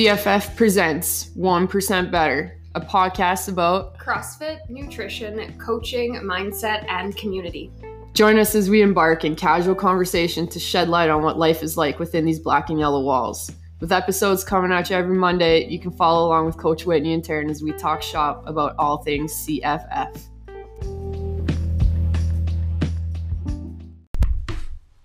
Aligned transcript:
CFF 0.00 0.56
presents 0.56 1.28
1% 1.36 2.10
Better, 2.10 2.58
a 2.74 2.80
podcast 2.80 3.50
about 3.50 3.98
CrossFit, 3.98 4.60
nutrition, 4.70 5.58
coaching, 5.58 6.14
mindset, 6.22 6.88
and 6.88 7.14
community. 7.18 7.70
Join 8.14 8.38
us 8.38 8.54
as 8.54 8.70
we 8.70 8.80
embark 8.80 9.26
in 9.26 9.36
casual 9.36 9.74
conversation 9.74 10.48
to 10.48 10.58
shed 10.58 10.88
light 10.88 11.10
on 11.10 11.22
what 11.22 11.38
life 11.38 11.62
is 11.62 11.76
like 11.76 11.98
within 11.98 12.24
these 12.24 12.38
black 12.38 12.70
and 12.70 12.80
yellow 12.80 13.02
walls. 13.02 13.52
With 13.80 13.92
episodes 13.92 14.42
coming 14.42 14.72
at 14.72 14.88
you 14.88 14.96
every 14.96 15.18
Monday, 15.18 15.68
you 15.68 15.78
can 15.78 15.90
follow 15.90 16.28
along 16.28 16.46
with 16.46 16.56
Coach 16.56 16.86
Whitney 16.86 17.12
and 17.12 17.22
Taryn 17.22 17.50
as 17.50 17.62
we 17.62 17.72
talk 17.72 18.00
shop 18.00 18.42
about 18.46 18.74
all 18.78 19.02
things 19.02 19.34
CFF. 19.46 20.29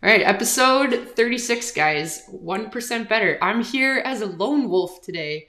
All 0.06 0.12
right, 0.12 0.22
episode 0.22 1.14
36, 1.16 1.72
guys. 1.72 2.30
1% 2.30 3.10
better. 3.10 3.40
I'm 3.42 3.64
here 3.64 4.04
as 4.06 4.22
a 4.22 4.28
lone 4.28 4.70
wolf 4.70 5.02
today. 5.02 5.48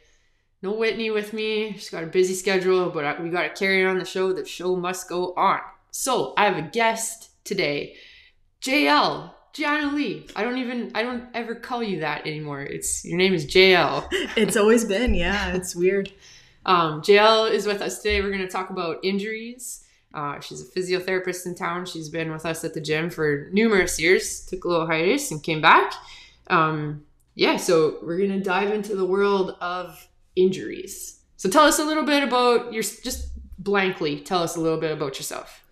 No 0.62 0.72
Whitney 0.72 1.10
with 1.10 1.34
me. 1.34 1.74
She's 1.74 1.90
got 1.90 2.04
a 2.04 2.06
busy 2.06 2.32
schedule, 2.32 2.88
but 2.88 3.22
we 3.22 3.28
got 3.28 3.42
to 3.42 3.50
carry 3.50 3.84
on 3.84 3.98
the 3.98 4.06
show. 4.06 4.32
The 4.32 4.46
show 4.46 4.74
must 4.74 5.10
go 5.10 5.34
on. 5.34 5.60
So 5.90 6.32
I 6.38 6.46
have 6.46 6.56
a 6.56 6.70
guest 6.70 7.32
today, 7.44 7.96
JL. 8.62 9.32
Gianna 9.52 9.94
Lee. 9.94 10.26
I 10.34 10.42
don't 10.42 10.56
even 10.56 10.90
I 10.94 11.02
don't 11.02 11.24
ever 11.34 11.54
call 11.54 11.82
you 11.82 12.00
that 12.00 12.26
anymore. 12.26 12.62
It's 12.62 13.04
your 13.04 13.18
name 13.18 13.34
is 13.34 13.44
JL. 13.44 14.08
it's 14.38 14.56
always 14.56 14.86
been, 14.86 15.12
yeah. 15.12 15.54
It's 15.54 15.76
weird. 15.76 16.10
Um, 16.64 17.02
JL 17.02 17.50
is 17.50 17.66
with 17.66 17.82
us 17.82 17.98
today. 17.98 18.22
We're 18.22 18.30
gonna 18.30 18.48
talk 18.48 18.70
about 18.70 19.04
injuries 19.04 19.85
uh, 20.14 20.40
she's 20.40 20.60
a 20.60 20.64
physiotherapist 20.64 21.46
in 21.46 21.54
town. 21.54 21.86
She's 21.86 22.08
been 22.08 22.30
with 22.30 22.46
us 22.46 22.64
at 22.64 22.74
the 22.74 22.80
gym 22.80 23.10
for 23.10 23.48
numerous 23.52 24.00
years. 24.00 24.46
Took 24.46 24.64
a 24.64 24.68
little 24.68 24.86
hiatus 24.86 25.30
and 25.30 25.42
came 25.42 25.60
back. 25.60 25.92
Um, 26.48 27.04
yeah, 27.34 27.56
so 27.56 27.98
we're 28.02 28.18
gonna 28.18 28.40
dive 28.40 28.72
into 28.72 28.96
the 28.96 29.04
world 29.04 29.56
of 29.60 30.08
injuries. 30.36 31.20
So 31.36 31.50
tell 31.50 31.64
us 31.64 31.78
a 31.78 31.84
little 31.84 32.04
bit 32.04 32.22
about 32.22 32.72
your 32.72 32.82
just 32.82 33.28
blankly. 33.58 34.20
Tell 34.20 34.42
us 34.42 34.56
a 34.56 34.60
little 34.60 34.80
bit 34.80 34.92
about 34.92 35.16
yourself. 35.16 35.62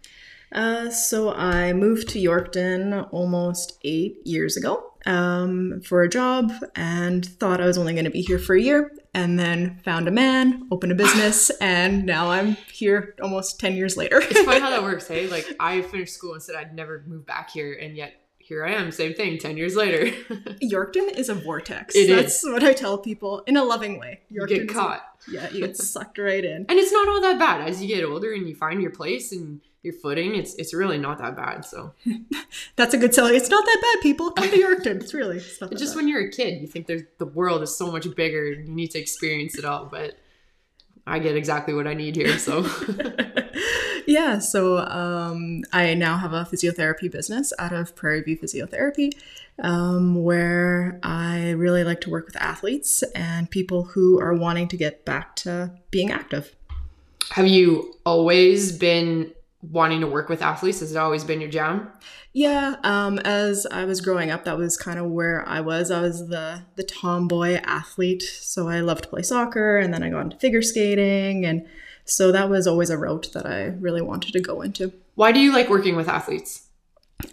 Uh, 0.52 0.90
so 0.90 1.32
I 1.32 1.72
moved 1.72 2.08
to 2.10 2.20
Yorkton 2.20 3.08
almost 3.12 3.78
eight 3.82 4.24
years 4.26 4.56
ago 4.56 4.93
um, 5.06 5.80
for 5.84 6.02
a 6.02 6.08
job 6.08 6.52
and 6.74 7.24
thought 7.24 7.60
I 7.60 7.66
was 7.66 7.78
only 7.78 7.92
going 7.92 8.04
to 8.04 8.10
be 8.10 8.22
here 8.22 8.38
for 8.38 8.54
a 8.54 8.60
year 8.60 8.92
and 9.12 9.38
then 9.38 9.80
found 9.84 10.08
a 10.08 10.10
man, 10.10 10.66
opened 10.70 10.92
a 10.92 10.94
business, 10.94 11.50
and 11.60 12.04
now 12.04 12.30
I'm 12.30 12.56
here 12.72 13.14
almost 13.22 13.60
10 13.60 13.76
years 13.76 13.96
later. 13.96 14.20
it's 14.20 14.40
funny 14.42 14.60
how 14.60 14.70
that 14.70 14.82
works, 14.84 15.06
hey? 15.06 15.28
Like, 15.28 15.46
I 15.60 15.82
finished 15.82 16.14
school 16.14 16.32
and 16.32 16.42
said 16.42 16.56
I'd 16.56 16.74
never 16.74 17.04
move 17.06 17.26
back 17.26 17.50
here, 17.50 17.72
and 17.74 17.96
yet 17.96 18.14
here 18.38 18.64
I 18.64 18.72
am, 18.72 18.90
same 18.90 19.14
thing, 19.14 19.38
10 19.38 19.56
years 19.56 19.74
later. 19.74 20.04
Yorkton 20.62 21.16
is 21.16 21.28
a 21.28 21.34
vortex. 21.34 21.94
It 21.96 22.08
That's 22.08 22.44
is. 22.44 22.50
what 22.50 22.62
I 22.62 22.74
tell 22.74 22.98
people 22.98 23.42
in 23.46 23.56
a 23.56 23.64
loving 23.64 23.98
way. 23.98 24.20
Yorkton 24.30 24.50
you 24.50 24.66
get 24.66 24.68
caught. 24.68 25.02
A, 25.28 25.30
yeah, 25.30 25.50
you 25.50 25.60
get 25.60 25.76
sucked 25.76 26.18
right 26.18 26.44
in. 26.44 26.66
And 26.68 26.78
it's 26.78 26.92
not 26.92 27.08
all 27.08 27.22
that 27.22 27.38
bad. 27.38 27.66
As 27.66 27.80
you 27.80 27.88
get 27.88 28.04
older 28.04 28.34
and 28.34 28.46
you 28.46 28.54
find 28.54 28.82
your 28.82 28.90
place 28.90 29.32
and 29.32 29.62
your 29.84 29.94
footing, 29.94 30.34
it's 30.34 30.54
it's 30.54 30.72
really 30.72 30.98
not 30.98 31.18
that 31.18 31.36
bad. 31.36 31.64
So 31.64 31.92
that's 32.76 32.94
a 32.94 32.98
good 32.98 33.14
selling. 33.14 33.34
It's 33.34 33.50
not 33.50 33.64
that 33.64 33.78
bad, 33.82 34.02
people. 34.02 34.30
Come 34.30 34.50
to 34.50 34.56
Yorkton. 34.56 35.02
It's 35.02 35.14
really 35.14 35.36
it's 35.36 35.60
it's 35.60 35.80
just 35.80 35.94
bad. 35.94 35.96
when 35.96 36.08
you're 36.08 36.26
a 36.26 36.30
kid, 36.30 36.60
you 36.60 36.66
think 36.66 36.86
there's 36.86 37.02
the 37.18 37.26
world 37.26 37.62
is 37.62 37.76
so 37.76 37.92
much 37.92 38.12
bigger. 38.16 38.50
You 38.50 38.64
need 38.64 38.90
to 38.92 38.98
experience 38.98 39.56
it 39.58 39.64
all, 39.64 39.86
but 39.86 40.16
I 41.06 41.18
get 41.18 41.36
exactly 41.36 41.74
what 41.74 41.86
I 41.86 41.94
need 41.94 42.16
here. 42.16 42.38
So 42.38 42.66
yeah, 44.06 44.38
so 44.38 44.78
um, 44.78 45.62
I 45.72 45.94
now 45.94 46.16
have 46.16 46.32
a 46.32 46.44
physiotherapy 46.44 47.10
business 47.10 47.52
out 47.58 47.74
of 47.74 47.94
Prairie 47.94 48.22
View 48.22 48.38
Physiotherapy, 48.38 49.12
um, 49.62 50.22
where 50.22 50.98
I 51.02 51.50
really 51.50 51.84
like 51.84 52.00
to 52.02 52.10
work 52.10 52.24
with 52.26 52.36
athletes 52.36 53.02
and 53.14 53.50
people 53.50 53.84
who 53.84 54.18
are 54.18 54.34
wanting 54.34 54.68
to 54.68 54.78
get 54.78 55.04
back 55.04 55.36
to 55.36 55.72
being 55.90 56.10
active. 56.10 56.56
Have 57.32 57.46
you 57.46 57.94
always 58.06 58.72
been 58.72 59.32
wanting 59.70 60.00
to 60.00 60.06
work 60.06 60.28
with 60.28 60.42
athletes? 60.42 60.80
Has 60.80 60.92
it 60.92 60.98
always 60.98 61.24
been 61.24 61.40
your 61.40 61.50
jam? 61.50 61.90
Yeah, 62.32 62.76
um, 62.82 63.18
as 63.20 63.66
I 63.70 63.84
was 63.84 64.00
growing 64.00 64.30
up, 64.30 64.44
that 64.44 64.58
was 64.58 64.76
kind 64.76 64.98
of 64.98 65.06
where 65.06 65.46
I 65.48 65.60
was. 65.60 65.90
I 65.90 66.00
was 66.00 66.28
the 66.28 66.62
the 66.74 66.82
tomboy 66.82 67.60
athlete, 67.64 68.22
so 68.22 68.68
I 68.68 68.80
loved 68.80 69.04
to 69.04 69.08
play 69.08 69.22
soccer, 69.22 69.78
and 69.78 69.94
then 69.94 70.02
I 70.02 70.10
got 70.10 70.20
into 70.20 70.36
figure 70.36 70.62
skating, 70.62 71.44
and 71.44 71.66
so 72.04 72.32
that 72.32 72.50
was 72.50 72.66
always 72.66 72.90
a 72.90 72.98
route 72.98 73.30
that 73.34 73.46
I 73.46 73.66
really 73.66 74.02
wanted 74.02 74.32
to 74.32 74.40
go 74.40 74.62
into. 74.62 74.92
Why 75.14 75.32
do 75.32 75.40
you 75.40 75.52
like 75.52 75.68
working 75.68 75.96
with 75.96 76.08
athletes? 76.08 76.63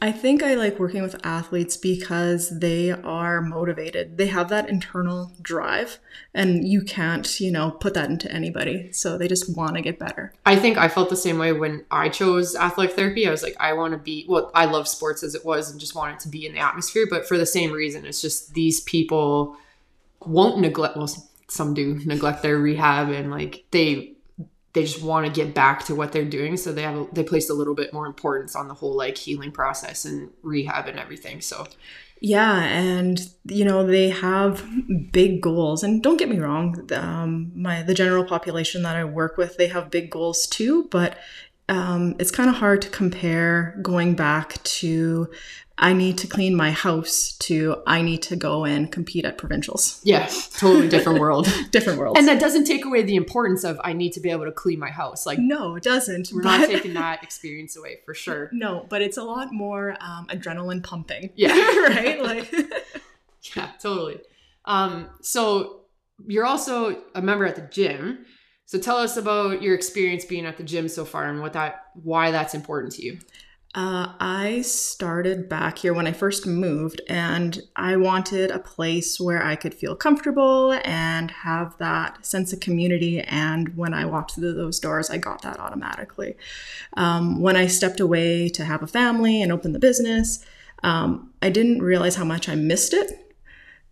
I 0.02 0.12
think 0.12 0.42
I 0.42 0.56
like 0.56 0.80
working 0.80 1.02
with 1.02 1.24
athletes 1.26 1.76
because 1.76 2.60
they 2.60 2.92
are 2.92 3.42
motivated. 3.42 4.18
They 4.18 4.28
have 4.28 4.50
that 4.50 4.70
internal 4.70 5.32
drive, 5.42 6.00
and 6.34 6.68
you 6.68 6.82
can't, 6.82 7.40
you 7.40 7.52
know, 7.52 7.72
put 7.72 7.94
that 7.96 8.10
into 8.10 8.32
anybody. 8.32 8.92
So 8.94 9.18
they 9.18 9.28
just 9.28 9.56
want 9.56 9.76
to 9.76 9.82
get 9.82 10.00
better. 10.00 10.34
I 10.46 10.56
think 10.56 10.78
I 10.78 10.88
felt 10.88 11.10
the 11.10 11.16
same 11.16 11.38
way 11.38 11.52
when 11.54 11.86
I 11.92 12.10
chose 12.10 12.56
athletic 12.56 12.96
therapy. 12.96 13.28
I 13.28 13.32
was 13.32 13.44
like, 13.44 13.56
I 13.60 13.74
want 13.74 13.94
to 13.94 13.98
be, 13.98 14.26
well, 14.28 14.52
I 14.56 14.66
love 14.66 14.88
sports 14.88 15.24
as 15.24 15.36
it 15.36 15.46
was 15.46 15.70
and 15.72 15.80
just 15.80 15.96
wanted 15.96 16.20
to 16.22 16.30
be 16.30 16.46
in 16.46 16.54
the 16.54 16.60
atmosphere. 16.60 17.08
But 17.10 17.28
for 17.28 17.38
the 17.38 17.46
same 17.46 17.72
reason, 17.72 18.06
it's 18.06 18.22
just 18.22 18.54
these 18.54 18.82
people 18.82 19.58
won't 20.26 20.60
neglect, 20.60 20.96
well, 20.96 21.10
some 21.48 21.74
do 21.74 22.00
neglect 22.06 22.42
their 22.44 22.58
rehab 22.58 23.10
and 23.10 23.30
like 23.30 23.66
they 23.72 24.14
they 24.74 24.84
just 24.84 25.02
want 25.02 25.26
to 25.26 25.32
get 25.32 25.54
back 25.54 25.86
to 25.86 25.96
what 25.96 26.12
they're 26.12 26.26
doing 26.26 26.58
so 26.58 26.72
they 26.72 26.84
have 26.84 27.08
they 27.14 27.24
placed 27.24 27.50
a 27.50 27.54
little 27.54 27.76
bit 27.76 27.94
more 27.94 28.06
importance 28.06 28.56
on 28.56 28.68
the 28.68 28.74
whole 28.74 28.96
like 28.96 29.18
healing 29.18 29.52
process 29.52 30.06
and 30.06 30.32
rehab 30.44 30.88
and 30.88 31.00
everything 31.00 31.42
so. 31.42 31.68
Yeah 32.24 32.62
and 32.62 33.20
you 33.46 33.66
know 33.66 33.86
they 33.86 34.10
have 34.10 34.64
big 35.12 35.42
goals 35.42 35.84
and 35.84 36.04
don't 36.04 36.18
get 36.18 36.30
me 36.30 36.38
wrong 36.38 36.88
um, 36.94 37.52
my 37.56 37.82
the 37.82 37.96
general 37.96 38.24
population 38.24 38.84
that 38.84 38.96
i 38.96 39.04
work 39.04 39.38
with 39.38 39.58
they 39.58 39.68
have 39.68 39.90
big 39.90 40.12
goals 40.12 40.46
too 40.46 40.88
but 40.92 41.18
um, 41.68 42.16
it's 42.20 42.30
kind 42.30 42.50
of 42.50 42.58
hard 42.58 42.82
to 42.84 42.90
compare 42.90 43.80
going 43.82 44.14
back 44.14 44.62
to 44.64 45.32
I 45.82 45.94
need 45.94 46.20
to 46.20 46.28
clean 46.28 46.56
my 46.56 46.70
house 46.70 47.36
to 47.40 47.82
I 47.88 48.04
need 48.04 48.22
to 48.24 48.36
go 48.36 48.66
and 48.66 48.92
compete 48.92 49.26
at 49.26 49.40
provincials. 49.40 50.00
Yeah, 50.04 50.28
totally 50.58 50.88
different 50.88 51.20
world. 51.20 51.52
different 51.72 51.98
world. 51.98 52.20
And 52.20 52.28
that 52.28 52.40
doesn't 52.40 52.66
take 52.66 52.86
away 52.86 53.02
the 53.02 53.16
importance 53.16 53.64
of 53.64 53.82
I 53.84 53.94
need 53.94 54.14
to 54.14 54.20
be 54.20 54.30
able 54.30 54.46
to 54.46 54.52
clean 54.52 54.78
my 54.78 54.92
house. 54.92 55.26
Like 55.26 55.40
no, 55.40 55.76
it 55.76 55.84
doesn't. 55.84 56.30
We're 56.32 56.44
but, 56.44 56.58
not 56.60 56.70
taking 56.70 56.94
that 56.94 57.24
experience 57.24 57.76
away 57.76 57.98
for 58.06 58.14
sure. 58.14 58.52
No, 58.54 58.86
but 58.90 59.02
it's 59.02 59.18
a 59.18 59.24
lot 59.24 59.52
more 59.52 59.98
um, 60.00 60.28
adrenaline 60.28 60.84
pumping. 60.84 61.32
Yeah, 61.36 61.56
right. 61.88 62.22
Like 62.22 62.54
yeah, 63.56 63.72
totally. 63.82 64.22
Um, 64.66 65.10
so 65.22 65.82
you're 66.28 66.46
also 66.46 67.02
a 67.16 67.24
member 67.24 67.46
at 67.46 67.56
the 67.56 67.64
gym. 67.64 68.26
So 68.66 68.78
tell 68.78 68.98
us 68.98 69.18
about 69.18 69.64
your 69.64 69.74
experience 69.74 70.26
being 70.26 70.46
at 70.46 70.58
the 70.58 70.64
gym 70.64 70.88
so 70.88 71.06
far 71.06 71.28
and 71.28 71.42
what 71.42 71.54
that 71.54 71.88
why 71.96 72.30
that's 72.30 72.54
important 72.54 72.94
to 72.94 73.04
you. 73.04 73.18
Uh, 73.74 74.12
I 74.20 74.64
started 74.64 75.48
back 75.48 75.78
here 75.78 75.94
when 75.94 76.06
I 76.06 76.12
first 76.12 76.46
moved, 76.46 77.00
and 77.08 77.62
I 77.78 77.96
wanted 77.96 78.52
a 78.52 78.60
place 78.60 79.18
where 79.18 79.42
I 79.42 79.56
could 79.56 79.74
feel 79.74 79.96
comfortable 79.96 80.74
and 80.84 81.32
have 81.32 81.78
that 81.78 82.26
sense 82.26 82.52
of 82.52 82.60
community. 82.60 83.22
And 83.22 83.78
when 83.78 83.94
I 83.94 84.04
walked 84.06 84.36
through 84.36 84.54
those 84.54 84.80
doors, 84.80 85.10
I 85.10 85.18
got 85.18 85.42
that 85.44 85.58
automatically. 85.58 86.36
Um, 86.98 87.40
when 87.40 87.56
I 87.56 87.68
stepped 87.68 88.02
away 88.02 88.50
to 88.50 88.66
have 88.66 88.84
a 88.84 88.88
family 88.88 89.42
and 89.42 89.54
open 89.54 89.72
the 89.72 89.80
business, 89.80 90.46
um, 90.84 91.32
I 91.42 91.50
didn't 91.50 91.82
realize 91.82 92.16
how 92.16 92.26
much 92.26 92.50
I 92.50 92.56
missed 92.56 92.94
it. 92.94 93.14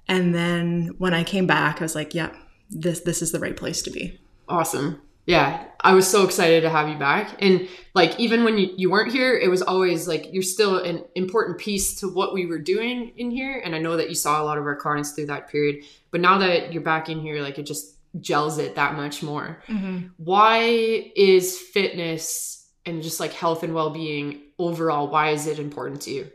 And 0.10 0.36
then 0.36 0.96
when 0.98 1.14
I 1.14 1.24
came 1.24 1.48
back, 1.48 1.80
I 1.80 1.86
was 1.86 1.96
like, 1.96 2.14
"Yeah, 2.14 2.36
this 2.70 3.00
this 3.00 3.22
is 3.22 3.32
the 3.32 3.40
right 3.40 3.56
place 3.56 3.82
to 3.84 3.92
be." 3.92 4.20
Awesome 4.50 5.02
yeah 5.30 5.66
i 5.82 5.94
was 5.94 6.08
so 6.08 6.26
excited 6.26 6.62
to 6.62 6.70
have 6.70 6.90
you 6.90 6.98
back. 6.98 7.26
And 7.40 7.70
like 7.94 8.20
even 8.20 8.44
when 8.44 8.58
you, 8.58 8.68
you 8.76 8.92
weren't 8.92 9.12
here 9.12 9.34
it 9.38 9.50
was 9.50 9.62
always 9.62 10.08
like 10.08 10.34
you're 10.34 10.44
still 10.44 10.78
an 10.80 11.06
important 11.16 11.58
piece 11.58 12.00
to 12.00 12.10
what 12.18 12.34
we 12.34 12.46
were 12.46 12.60
doing 12.60 13.14
in 13.16 13.32
here. 13.32 13.62
And 13.64 13.76
i 13.76 13.80
know 13.80 13.96
that 13.96 14.10
you 14.10 14.16
saw 14.16 14.42
a 14.42 14.46
lot 14.50 14.58
of 14.58 14.66
our 14.66 14.76
clients 14.76 15.12
through 15.12 15.28
that 15.28 15.50
period. 15.50 15.86
But 16.12 16.22
now 16.22 16.38
that 16.40 16.74
you're 16.74 16.84
back 16.94 17.08
in 17.10 17.20
here 17.22 17.42
like 17.42 17.58
it 17.60 17.68
just 17.74 17.96
gels 18.20 18.58
it 18.58 18.76
that 18.76 18.96
much 18.96 19.22
more. 19.24 19.62
Mm-hmm. 19.68 20.08
why 20.18 21.12
is 21.16 21.58
fitness 21.58 22.68
and 22.86 23.04
just 23.04 23.20
like 23.20 23.34
health 23.34 23.62
and 23.64 23.74
well-being 23.74 24.42
overall 24.58 25.08
why 25.10 25.30
is 25.30 25.48
it 25.48 25.60
important 25.60 26.02
to 26.02 26.12
you 26.12 26.32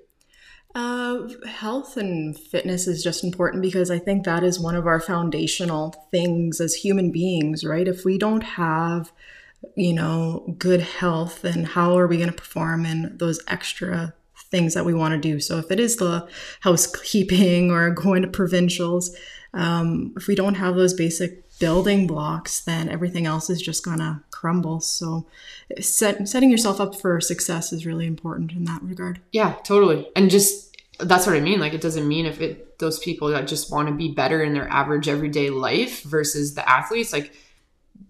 uh, 0.74 1.28
health 1.46 1.96
and 1.96 2.36
fitness 2.36 2.88
is 2.88 3.02
just 3.02 3.22
important 3.22 3.62
because 3.62 3.90
I 3.90 3.98
think 3.98 4.24
that 4.24 4.42
is 4.42 4.58
one 4.58 4.74
of 4.74 4.86
our 4.86 5.00
foundational 5.00 5.94
things 6.10 6.60
as 6.60 6.74
human 6.74 7.12
beings, 7.12 7.64
right? 7.64 7.86
If 7.86 8.04
we 8.04 8.18
don't 8.18 8.42
have, 8.42 9.12
you 9.76 9.92
know, 9.92 10.54
good 10.58 10.80
health, 10.80 11.42
then 11.42 11.64
how 11.64 11.96
are 11.96 12.08
we 12.08 12.16
going 12.16 12.28
to 12.28 12.34
perform 12.34 12.84
in 12.84 13.16
those 13.18 13.40
extra 13.46 14.14
things 14.50 14.74
that 14.74 14.84
we 14.84 14.94
want 14.94 15.12
to 15.14 15.20
do? 15.20 15.38
So 15.38 15.58
if 15.58 15.70
it 15.70 15.78
is 15.78 15.96
the 15.96 16.28
housekeeping 16.60 17.70
or 17.70 17.90
going 17.94 18.22
to 18.22 18.28
provincials, 18.28 19.16
um, 19.52 20.12
if 20.16 20.26
we 20.26 20.34
don't 20.34 20.54
have 20.54 20.74
those 20.74 20.94
basic 20.94 21.44
building 21.60 22.06
blocks, 22.06 22.60
then 22.60 22.88
everything 22.88 23.26
else 23.26 23.48
is 23.48 23.62
just 23.62 23.84
going 23.84 23.98
to 23.98 24.20
crumble. 24.30 24.80
So 24.80 25.26
set, 25.80 26.28
setting 26.28 26.50
yourself 26.50 26.80
up 26.80 27.00
for 27.00 27.20
success 27.20 27.72
is 27.72 27.86
really 27.86 28.06
important 28.06 28.52
in 28.52 28.64
that 28.64 28.82
regard. 28.82 29.20
Yeah, 29.32 29.54
totally. 29.62 30.08
And 30.16 30.30
just 30.30 30.63
that's 30.98 31.26
what 31.26 31.36
I 31.36 31.40
mean. 31.40 31.60
Like 31.60 31.74
it 31.74 31.80
doesn't 31.80 32.06
mean 32.06 32.26
if 32.26 32.40
it 32.40 32.78
those 32.78 32.98
people 32.98 33.28
that 33.28 33.48
just 33.48 33.70
want 33.70 33.88
to 33.88 33.94
be 33.94 34.12
better 34.12 34.42
in 34.42 34.54
their 34.54 34.68
average 34.68 35.08
everyday 35.08 35.50
life 35.50 36.02
versus 36.02 36.54
the 36.54 36.68
athletes, 36.68 37.12
like 37.12 37.32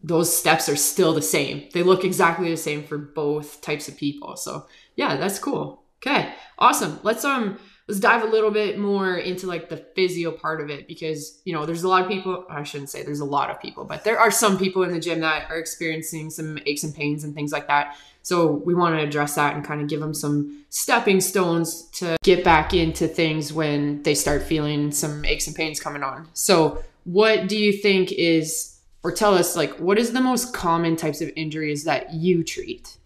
those 0.02 0.34
steps 0.34 0.68
are 0.68 0.76
still 0.76 1.14
the 1.14 1.22
same. 1.22 1.68
They 1.72 1.82
look 1.82 2.04
exactly 2.04 2.50
the 2.50 2.56
same 2.56 2.84
for 2.84 2.98
both 2.98 3.60
types 3.60 3.88
of 3.88 3.96
people. 3.96 4.36
So 4.36 4.66
yeah, 4.96 5.16
that's 5.16 5.38
cool. 5.38 5.82
Okay, 5.98 6.34
awesome. 6.58 7.00
Let's 7.02 7.24
um 7.24 7.58
let's 7.86 8.00
dive 8.00 8.22
a 8.22 8.26
little 8.26 8.50
bit 8.50 8.78
more 8.78 9.16
into 9.16 9.46
like 9.46 9.68
the 9.68 9.76
physio 9.94 10.30
part 10.30 10.60
of 10.60 10.70
it 10.70 10.88
because 10.88 11.40
you 11.44 11.52
know 11.52 11.66
there's 11.66 11.82
a 11.82 11.88
lot 11.88 12.02
of 12.02 12.08
people 12.08 12.44
i 12.48 12.62
shouldn't 12.62 12.88
say 12.88 13.02
there's 13.02 13.20
a 13.20 13.24
lot 13.24 13.50
of 13.50 13.60
people 13.60 13.84
but 13.84 14.04
there 14.04 14.18
are 14.18 14.30
some 14.30 14.58
people 14.58 14.82
in 14.82 14.92
the 14.92 15.00
gym 15.00 15.20
that 15.20 15.50
are 15.50 15.58
experiencing 15.58 16.30
some 16.30 16.58
aches 16.66 16.82
and 16.82 16.94
pains 16.94 17.24
and 17.24 17.34
things 17.34 17.52
like 17.52 17.66
that. 17.66 17.96
So 18.22 18.52
we 18.52 18.74
want 18.74 18.96
to 18.96 19.02
address 19.02 19.34
that 19.34 19.54
and 19.54 19.64
kind 19.64 19.80
of 19.80 19.88
give 19.88 20.00
them 20.00 20.14
some 20.14 20.64
stepping 20.70 21.20
stones 21.20 21.82
to 21.92 22.16
get 22.22 22.42
back 22.42 22.72
into 22.72 23.06
things 23.06 23.52
when 23.52 24.02
they 24.02 24.14
start 24.14 24.42
feeling 24.42 24.92
some 24.92 25.24
aches 25.24 25.46
and 25.46 25.54
pains 25.54 25.80
coming 25.80 26.02
on. 26.02 26.28
So 26.32 26.82
what 27.04 27.48
do 27.48 27.58
you 27.58 27.72
think 27.72 28.12
is 28.12 28.78
or 29.02 29.12
tell 29.12 29.34
us 29.34 29.56
like 29.56 29.76
what 29.78 29.98
is 29.98 30.12
the 30.12 30.20
most 30.20 30.54
common 30.54 30.96
types 30.96 31.20
of 31.20 31.30
injuries 31.36 31.84
that 31.84 32.14
you 32.14 32.42
treat 32.42 32.96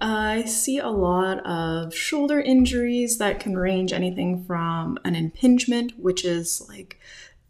I 0.00 0.44
see 0.44 0.78
a 0.78 0.88
lot 0.88 1.44
of 1.46 1.94
shoulder 1.94 2.40
injuries 2.40 3.18
that 3.18 3.38
can 3.38 3.56
range 3.56 3.92
anything 3.92 4.44
from 4.44 4.98
an 5.04 5.14
impingement, 5.14 5.92
which 5.98 6.24
is 6.24 6.66
like 6.68 6.98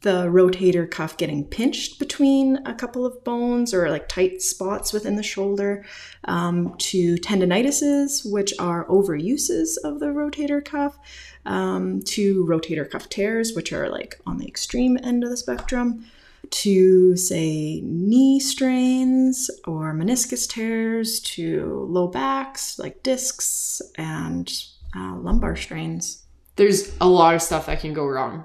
the 0.02 0.26
rotator 0.26 0.90
cuff 0.90 1.16
getting 1.16 1.44
pinched 1.44 1.98
between 1.98 2.56
a 2.66 2.74
couple 2.74 3.04
of 3.04 3.22
bones 3.22 3.74
or 3.74 3.90
like 3.90 4.08
tight 4.08 4.40
spots 4.40 4.92
within 4.92 5.16
the 5.16 5.22
shoulder, 5.22 5.84
um, 6.24 6.74
to 6.78 7.16
tendinitises, 7.16 8.30
which 8.30 8.52
are 8.58 8.86
overuses 8.86 9.76
of 9.84 10.00
the 10.00 10.06
rotator 10.06 10.64
cuff, 10.64 10.98
um, 11.44 12.02
to 12.02 12.44
rotator 12.46 12.90
cuff 12.90 13.08
tears, 13.08 13.54
which 13.54 13.72
are 13.72 13.90
like 13.90 14.18
on 14.26 14.38
the 14.38 14.48
extreme 14.48 14.98
end 15.02 15.22
of 15.22 15.30
the 15.30 15.36
spectrum 15.36 16.06
to 16.50 17.16
say 17.16 17.80
knee 17.82 18.40
strains 18.40 19.50
or 19.66 19.94
meniscus 19.94 20.48
tears 20.48 21.20
to 21.20 21.86
low 21.88 22.08
backs 22.08 22.78
like 22.78 23.02
discs 23.02 23.80
and 23.96 24.52
uh, 24.96 25.14
lumbar 25.16 25.56
strains. 25.56 26.24
There's 26.56 26.94
a 27.00 27.08
lot 27.08 27.34
of 27.34 27.42
stuff 27.42 27.66
that 27.66 27.80
can 27.80 27.94
go 27.94 28.06
wrong. 28.06 28.44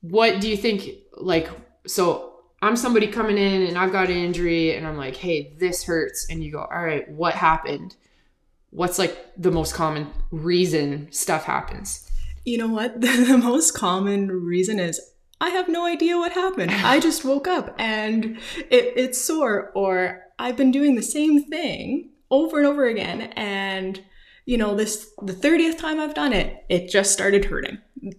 What 0.00 0.40
do 0.40 0.48
you 0.48 0.56
think? 0.56 0.88
Like, 1.16 1.48
so 1.86 2.36
I'm 2.62 2.76
somebody 2.76 3.06
coming 3.08 3.38
in 3.38 3.62
and 3.62 3.76
I've 3.76 3.92
got 3.92 4.10
an 4.10 4.16
injury 4.16 4.74
and 4.74 4.86
I'm 4.86 4.96
like, 4.96 5.16
hey, 5.16 5.54
this 5.58 5.84
hurts. 5.84 6.26
And 6.30 6.42
you 6.42 6.50
go, 6.50 6.60
all 6.60 6.84
right, 6.84 7.08
what 7.10 7.34
happened? 7.34 7.96
What's 8.70 8.98
like 8.98 9.16
the 9.36 9.50
most 9.50 9.74
common 9.74 10.10
reason 10.30 11.08
stuff 11.12 11.44
happens? 11.44 12.10
You 12.44 12.58
know 12.58 12.68
what? 12.68 13.00
The 13.00 13.38
most 13.42 13.72
common 13.72 14.30
reason 14.30 14.80
is 14.80 15.00
I 15.40 15.50
have 15.50 15.68
no 15.68 15.84
idea 15.86 16.16
what 16.16 16.32
happened. 16.32 16.70
I 16.70 16.98
just 17.00 17.24
woke 17.24 17.46
up 17.46 17.74
and 17.78 18.38
it, 18.70 18.92
it's 18.96 19.20
sore, 19.20 19.70
or 19.74 20.22
I've 20.38 20.56
been 20.56 20.70
doing 20.70 20.94
the 20.94 21.02
same 21.02 21.42
thing 21.44 22.10
over 22.30 22.58
and 22.58 22.66
over 22.66 22.86
again. 22.86 23.20
And, 23.36 24.00
you 24.46 24.56
know, 24.56 24.76
this 24.76 25.12
the 25.20 25.32
30th 25.32 25.76
time 25.76 25.98
I've 26.00 26.14
done 26.14 26.32
it, 26.32 26.64
it 26.68 26.88
just 26.88 27.12
started 27.12 27.44
hurting. 27.44 27.78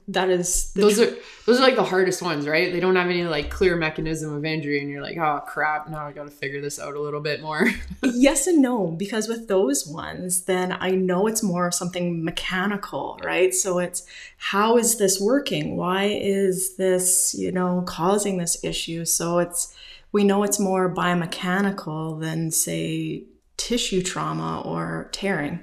That 0.09 0.29
is 0.29 0.73
those 0.73 0.97
tr- 0.97 1.03
are 1.03 1.15
those 1.45 1.59
are 1.59 1.61
like 1.61 1.77
the 1.77 1.83
hardest 1.83 2.21
ones, 2.21 2.45
right? 2.45 2.73
They 2.73 2.81
don't 2.81 2.97
have 2.97 3.09
any 3.09 3.23
like 3.23 3.49
clear 3.49 3.77
mechanism 3.77 4.33
of 4.33 4.43
injury, 4.43 4.81
and 4.81 4.89
you're 4.89 5.01
like, 5.01 5.17
oh 5.17 5.41
crap, 5.47 5.87
now 5.87 6.05
I 6.05 6.11
gotta 6.11 6.29
figure 6.29 6.59
this 6.59 6.77
out 6.77 6.95
a 6.95 6.99
little 6.99 7.21
bit 7.21 7.41
more. 7.41 7.69
yes 8.03 8.47
and 8.47 8.61
no, 8.61 8.87
because 8.87 9.29
with 9.29 9.47
those 9.47 9.87
ones, 9.87 10.43
then 10.43 10.75
I 10.77 10.91
know 10.91 11.27
it's 11.27 11.41
more 11.41 11.67
of 11.67 11.73
something 11.73 12.25
mechanical, 12.25 13.17
right? 13.23 13.53
So 13.53 13.79
it's 13.79 14.05
how 14.37 14.77
is 14.77 14.97
this 14.97 15.21
working? 15.21 15.77
Why 15.77 16.05
is 16.05 16.75
this, 16.75 17.33
you 17.33 17.53
know, 17.53 17.83
causing 17.87 18.37
this 18.37 18.61
issue? 18.65 19.05
So 19.05 19.39
it's 19.39 19.73
we 20.11 20.25
know 20.25 20.43
it's 20.43 20.59
more 20.59 20.93
biomechanical 20.93 22.19
than 22.19 22.51
say 22.51 23.23
tissue 23.55 24.01
trauma 24.01 24.61
or 24.65 25.07
tearing. 25.13 25.61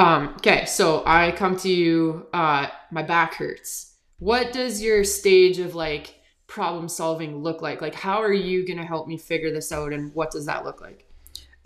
Um, 0.00 0.28
okay, 0.38 0.64
so 0.64 1.02
I 1.04 1.30
come 1.32 1.58
to 1.58 1.68
you, 1.68 2.26
uh, 2.32 2.68
my 2.90 3.02
back 3.02 3.34
hurts. 3.34 3.96
What 4.18 4.50
does 4.50 4.80
your 4.80 5.04
stage 5.04 5.58
of 5.58 5.74
like 5.74 6.14
problem 6.46 6.88
solving 6.88 7.42
look 7.42 7.60
like? 7.60 7.82
Like, 7.82 7.94
how 7.94 8.22
are 8.22 8.32
you 8.32 8.66
going 8.66 8.78
to 8.78 8.86
help 8.86 9.08
me 9.08 9.18
figure 9.18 9.52
this 9.52 9.70
out 9.70 9.92
and 9.92 10.14
what 10.14 10.30
does 10.30 10.46
that 10.46 10.64
look 10.64 10.80
like? 10.80 11.06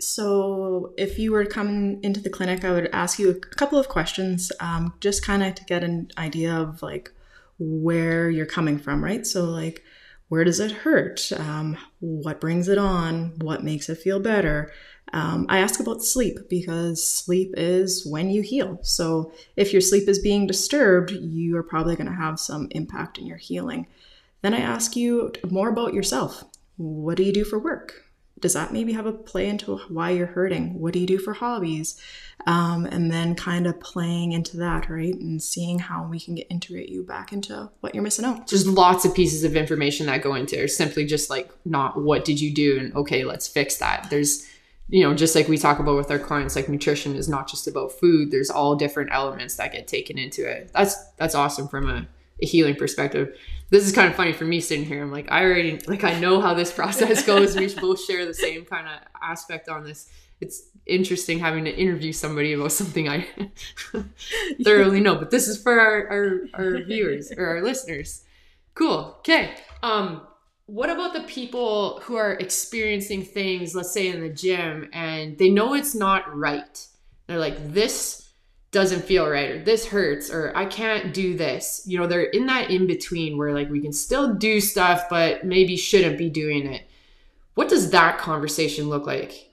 So, 0.01 0.93
if 0.97 1.17
you 1.17 1.31
were 1.31 1.45
coming 1.45 2.03
into 2.03 2.19
the 2.19 2.29
clinic, 2.29 2.65
I 2.65 2.73
would 2.73 2.89
ask 2.91 3.19
you 3.19 3.29
a 3.29 3.35
couple 3.35 3.79
of 3.79 3.87
questions, 3.87 4.51
um, 4.59 4.93
just 4.99 5.23
kind 5.23 5.41
of 5.41 5.55
to 5.55 5.63
get 5.63 5.81
an 5.81 6.09
idea 6.17 6.53
of 6.53 6.81
like 6.81 7.13
where 7.57 8.29
you're 8.29 8.45
coming 8.45 8.77
from, 8.77 9.01
right? 9.01 9.25
So, 9.25 9.45
like, 9.45 9.81
where 10.29 10.43
does 10.43 10.59
it 10.59 10.71
hurt? 10.71 11.31
Um, 11.33 11.77
what 11.99 12.41
brings 12.41 12.67
it 12.67 12.77
on? 12.77 13.33
What 13.41 13.63
makes 13.63 13.89
it 13.89 13.99
feel 13.99 14.19
better? 14.19 14.71
Um, 15.13 15.45
I 15.49 15.59
ask 15.59 15.79
about 15.79 16.03
sleep 16.03 16.49
because 16.49 17.05
sleep 17.05 17.53
is 17.55 18.05
when 18.05 18.29
you 18.29 18.41
heal. 18.41 18.79
So 18.81 19.31
if 19.55 19.71
your 19.71 19.81
sleep 19.81 20.09
is 20.09 20.19
being 20.19 20.47
disturbed, 20.47 21.11
you 21.11 21.55
are 21.57 21.63
probably 21.63 21.95
going 21.95 22.09
to 22.09 22.15
have 22.15 22.39
some 22.39 22.67
impact 22.71 23.17
in 23.17 23.27
your 23.27 23.37
healing. 23.37 23.87
Then 24.41 24.53
I 24.53 24.59
ask 24.59 24.95
you 24.95 25.31
more 25.49 25.69
about 25.69 25.93
yourself. 25.93 26.43
What 26.77 27.17
do 27.17 27.23
you 27.23 27.31
do 27.31 27.45
for 27.45 27.59
work? 27.59 28.04
Does 28.39 28.53
that 28.53 28.73
maybe 28.73 28.93
have 28.93 29.05
a 29.05 29.13
play 29.13 29.47
into 29.47 29.77
why 29.87 30.09
you're 30.09 30.27
hurting? 30.27 30.79
What 30.79 30.93
do 30.93 30.99
you 30.99 31.07
do 31.07 31.17
for 31.17 31.33
hobbies? 31.33 31.99
Um, 32.45 32.85
and 32.85 33.09
then 33.09 33.33
kind 33.33 33.65
of 33.65 33.79
playing 33.79 34.33
into 34.33 34.57
that, 34.57 34.89
right? 34.89 35.13
And 35.13 35.41
seeing 35.41 35.79
how 35.79 36.05
we 36.05 36.19
can 36.19 36.35
get 36.35 36.47
integrate 36.49 36.89
you 36.89 37.01
back 37.01 37.31
into 37.31 37.69
what 37.79 37.95
you're 37.95 38.03
missing 38.03 38.25
out. 38.25 38.47
There's 38.47 38.67
lots 38.67 39.05
of 39.05 39.15
pieces 39.15 39.43
of 39.45 39.55
information 39.55 40.07
that 40.07 40.21
go 40.21 40.35
into 40.35 40.61
it. 40.61 40.67
Simply 40.67 41.05
just 41.05 41.29
like 41.29 41.49
not 41.63 42.01
what 42.01 42.25
did 42.25 42.41
you 42.41 42.53
do 42.53 42.77
and 42.77 42.93
okay, 42.95 43.23
let's 43.23 43.47
fix 43.47 43.77
that. 43.77 44.09
There's 44.09 44.45
you 44.87 45.03
know, 45.03 45.15
just 45.15 45.35
like 45.35 45.47
we 45.47 45.57
talk 45.57 45.79
about 45.79 45.95
with 45.95 46.11
our 46.11 46.19
clients, 46.19 46.55
like 46.55 46.69
nutrition 46.69 47.15
is 47.15 47.27
not 47.27 47.47
just 47.47 47.67
about 47.67 47.91
food. 47.91 48.29
There's 48.29 48.51
all 48.51 48.75
different 48.75 49.09
elements 49.11 49.55
that 49.55 49.71
get 49.71 49.87
taken 49.87 50.17
into 50.17 50.47
it. 50.47 50.71
That's 50.73 50.95
that's 51.17 51.35
awesome 51.35 51.67
from 51.67 51.89
a, 51.89 52.07
a 52.41 52.45
healing 52.45 52.75
perspective. 52.75 53.35
This 53.69 53.85
is 53.85 53.91
kind 53.91 54.09
of 54.09 54.15
funny 54.15 54.33
for 54.33 54.45
me 54.45 54.61
sitting 54.61 54.85
here. 54.85 55.01
I'm 55.01 55.11
like, 55.11 55.31
I 55.31 55.43
already 55.43 55.79
like 55.87 56.03
I 56.03 56.19
know 56.19 56.41
how 56.41 56.53
this 56.53 56.71
process 56.71 57.23
goes. 57.25 57.55
we 57.55 57.73
both 57.75 58.03
share 58.03 58.25
the 58.25 58.33
same 58.33 58.65
kind 58.65 58.87
of 58.87 58.99
aspect 59.21 59.69
on 59.69 59.83
this. 59.83 60.09
It's 60.39 60.69
interesting 60.85 61.39
having 61.39 61.65
to 61.65 61.75
interview 61.75 62.11
somebody 62.11 62.53
about 62.53 62.71
something 62.71 63.09
I 63.09 63.27
thoroughly 64.63 64.99
know. 64.99 65.15
But 65.15 65.31
this 65.31 65.47
is 65.47 65.61
for 65.61 65.79
our, 65.79 66.07
our, 66.07 66.39
our 66.53 66.83
viewers 66.83 67.31
or 67.31 67.47
our 67.47 67.63
listeners. 67.63 68.23
Cool. 68.75 69.15
Okay. 69.19 69.55
Um, 69.81 70.27
what 70.67 70.89
about 70.89 71.13
the 71.13 71.21
people 71.21 71.99
who 72.01 72.15
are 72.15 72.33
experiencing 72.33 73.23
things, 73.23 73.75
let's 73.75 73.91
say 73.91 74.07
in 74.07 74.21
the 74.21 74.29
gym, 74.29 74.89
and 74.93 75.37
they 75.37 75.49
know 75.49 75.73
it's 75.73 75.95
not 75.95 76.35
right? 76.35 76.87
They're 77.27 77.39
like, 77.39 77.73
this 77.73 78.24
doesn't 78.75 79.05
feel 79.05 79.25
right, 79.25 79.51
or 79.51 79.63
this 79.63 79.87
hurts, 79.87 80.29
or 80.29 80.51
I 80.53 80.65
can't 80.65 81.13
do 81.13 81.37
this. 81.37 81.81
You 81.85 81.97
know, 81.97 82.07
they're 82.07 82.23
in 82.23 82.45
that 82.47 82.69
in 82.69 82.87
between 82.87 83.37
where 83.37 83.53
like 83.53 83.69
we 83.69 83.79
can 83.79 83.93
still 83.93 84.33
do 84.35 84.59
stuff, 84.59 85.05
but 85.09 85.45
maybe 85.45 85.77
shouldn't 85.77 86.17
be 86.17 86.29
doing 86.29 86.67
it. 86.67 86.85
What 87.53 87.69
does 87.69 87.91
that 87.91 88.17
conversation 88.17 88.89
look 88.89 89.07
like? 89.07 89.49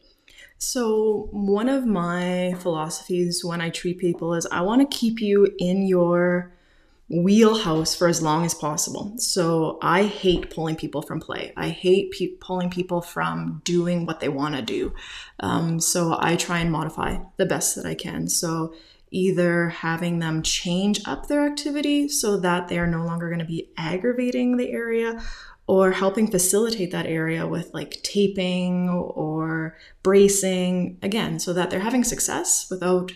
So, 0.59 1.29
one 1.31 1.69
of 1.69 1.87
my 1.87 2.57
philosophies 2.59 3.45
when 3.45 3.61
I 3.61 3.71
treat 3.71 3.99
people 3.99 4.35
is 4.35 4.45
I 4.51 4.63
want 4.63 4.81
to 4.81 4.99
keep 4.99 5.21
you 5.21 5.55
in 5.61 5.87
your 5.87 6.53
wheelhouse 7.09 7.95
for 7.95 8.09
as 8.09 8.23
long 8.23 8.45
as 8.45 8.55
possible. 8.55 9.13
So 9.19 9.79
I 9.83 10.05
hate 10.05 10.49
pulling 10.49 10.77
people 10.77 11.03
from 11.03 11.21
play. 11.21 11.53
I 11.59 11.69
hate 11.69 12.11
pe- 12.11 12.37
pulling 12.41 12.71
people 12.71 13.03
from 13.03 13.61
doing 13.65 14.07
what 14.07 14.21
they 14.21 14.31
want 14.31 14.57
to 14.57 14.63
do. 14.63 14.95
Um, 15.41 15.79
so 15.79 16.17
I 16.19 16.37
try 16.37 16.61
and 16.61 16.73
modify 16.73 17.19
the 17.37 17.45
best 17.45 17.77
that 17.77 17.85
I 17.85 17.95
can. 17.95 18.29
So 18.29 18.73
either 19.13 19.69
having 19.69 20.19
them 20.19 20.43
change 20.43 21.01
up 21.07 21.29
their 21.29 21.47
activity 21.47 22.09
so 22.09 22.37
that 22.39 22.69
they 22.69 22.79
are 22.79 22.87
no 22.87 23.05
longer 23.05 23.29
going 23.29 23.39
to 23.39 23.45
be 23.45 23.71
aggravating 23.77 24.57
the 24.57 24.71
area 24.71 25.23
or 25.67 25.93
helping 25.93 26.31
facilitate 26.31 26.91
that 26.91 27.07
area 27.07 27.47
with 27.47 27.73
like 27.73 28.03
taping 28.03 28.89
or 28.89 29.77
bracing 30.03 30.99
again 31.03 31.39
so 31.39 31.53
that 31.53 31.71
they're 31.71 31.81
having 31.81 32.05
success 32.05 32.67
without 32.71 33.13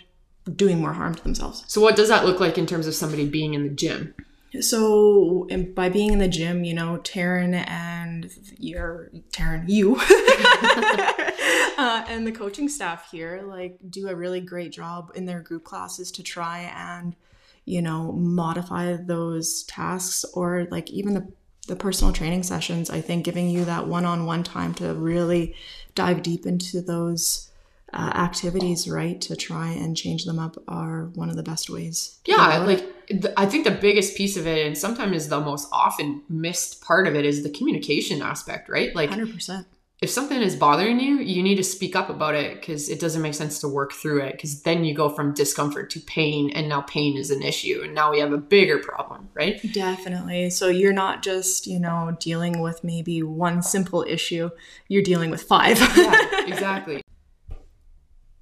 doing 0.55 0.81
more 0.81 0.93
harm 0.93 1.15
to 1.15 1.23
themselves. 1.23 1.65
So, 1.67 1.81
what 1.81 1.97
does 1.97 2.09
that 2.09 2.25
look 2.25 2.39
like 2.39 2.57
in 2.57 2.67
terms 2.67 2.87
of 2.87 2.95
somebody 2.95 3.27
being 3.29 3.55
in 3.55 3.65
the 3.65 3.75
gym? 3.75 4.15
So, 4.61 5.47
by 5.75 5.89
being 5.89 6.13
in 6.13 6.19
the 6.19 6.29
gym, 6.29 6.65
you 6.65 6.75
know, 6.75 6.99
Taryn 6.99 7.55
and 7.69 8.31
your 8.59 9.11
Taryn, 9.31 9.69
you 9.69 9.97
uh, 11.79 12.05
and 12.09 12.27
the 12.27 12.33
coaching 12.33 12.69
staff 12.69 13.11
here, 13.11 13.43
like, 13.47 13.79
do 13.89 14.09
a 14.09 14.15
really 14.15 14.41
great 14.41 14.73
job 14.73 15.13
in 15.15 15.27
their 15.27 15.41
group 15.41 15.65
classes 15.65 16.11
to 16.13 16.23
try 16.23 16.71
and, 16.77 17.17
you 17.65 17.83
know, 17.83 18.13
modify 18.13 18.97
those 18.97 19.63
tasks 19.65 20.25
or 20.35 20.67
like 20.71 20.91
even 20.91 21.15
the 21.15 21.33
the 21.67 21.77
personal 21.77 22.13
training 22.13 22.43
sessions. 22.43 22.91
I 22.91 23.01
think 23.01 23.25
giving 23.25 23.51
you 23.51 23.65
that 23.65 23.87
one 23.87 24.05
on 24.05 24.27
one 24.27 24.45
time 24.45 24.73
to 24.75 24.95
really 24.95 25.55
dive 25.95 26.23
deep 26.23 26.47
into 26.47 26.81
those 26.81 27.51
uh, 27.97 28.13
activities 28.15 28.89
right 28.89 29.21
to 29.21 29.35
try 29.35 29.71
and 29.71 29.97
change 29.97 30.25
them 30.25 30.39
up 30.39 30.57
are 30.69 31.07
one 31.15 31.31
of 31.31 31.37
the 31.37 31.43
best 31.43 31.71
ways 31.71 32.19
yeah 32.27 32.59
like 32.59 32.85
th- 33.09 33.35
I 33.37 33.47
think 33.47 33.65
the 33.65 33.71
biggest 33.71 34.17
piece 34.17 34.37
of 34.37 34.47
it, 34.47 34.67
and 34.67 34.77
sometimes 34.77 35.29
the 35.29 35.41
most 35.41 35.69
often 35.73 36.23
missed 36.29 36.83
part 36.83 37.07
of 37.07 37.15
it, 37.15 37.25
is 37.25 37.43
the 37.43 37.51
communication 37.51 38.23
aspect, 38.23 38.69
right? 38.69 38.95
Like, 38.95 39.11
100%. 39.11 39.67
if 40.03 40.11
something 40.11 40.41
is 40.41 40.57
bothering 40.57 41.01
you, 41.01 41.19
you 41.19 41.43
need 41.43 41.57
to 41.57 41.65
speak 41.65 41.97
up 41.97 42.11
about 42.11 42.35
it 42.35 42.61
because 42.61 42.89
it 42.89 43.01
doesn't 43.01 43.23
make 43.23 43.35
sense 43.35 43.59
to 43.61 43.69
work 43.69 43.93
through 43.93 44.23
it 44.23 44.33
because 44.33 44.63
then 44.63 44.85
you 44.85 44.95
go 44.95 45.09
from 45.09 45.35
discomfort 45.35 45.91
to 45.91 46.01
pain, 46.01 46.51
and 46.51 46.69
now 46.69 46.83
pain 46.83 47.17
is 47.17 47.31
an 47.31 47.43
issue, 47.43 47.81
and 47.83 47.95
now 47.95 48.11
we 48.11 48.21
have 48.21 48.33
a 48.33 48.39
bigger 48.39 48.79
problem, 48.79 49.29
right? 49.35 49.61
Definitely. 49.73 50.51
So 50.51 50.69
you're 50.69 50.93
not 50.93 51.23
just, 51.23 51.67
you 51.67 51.79
know, 51.79 52.17
dealing 52.21 52.61
with 52.61 52.83
maybe 52.85 53.23
one 53.23 53.63
simple 53.63 54.05
issue, 54.07 54.51
you're 54.89 55.03
dealing 55.03 55.31
with 55.31 55.43
five. 55.43 55.79
yeah, 55.97 56.47
exactly. 56.47 57.03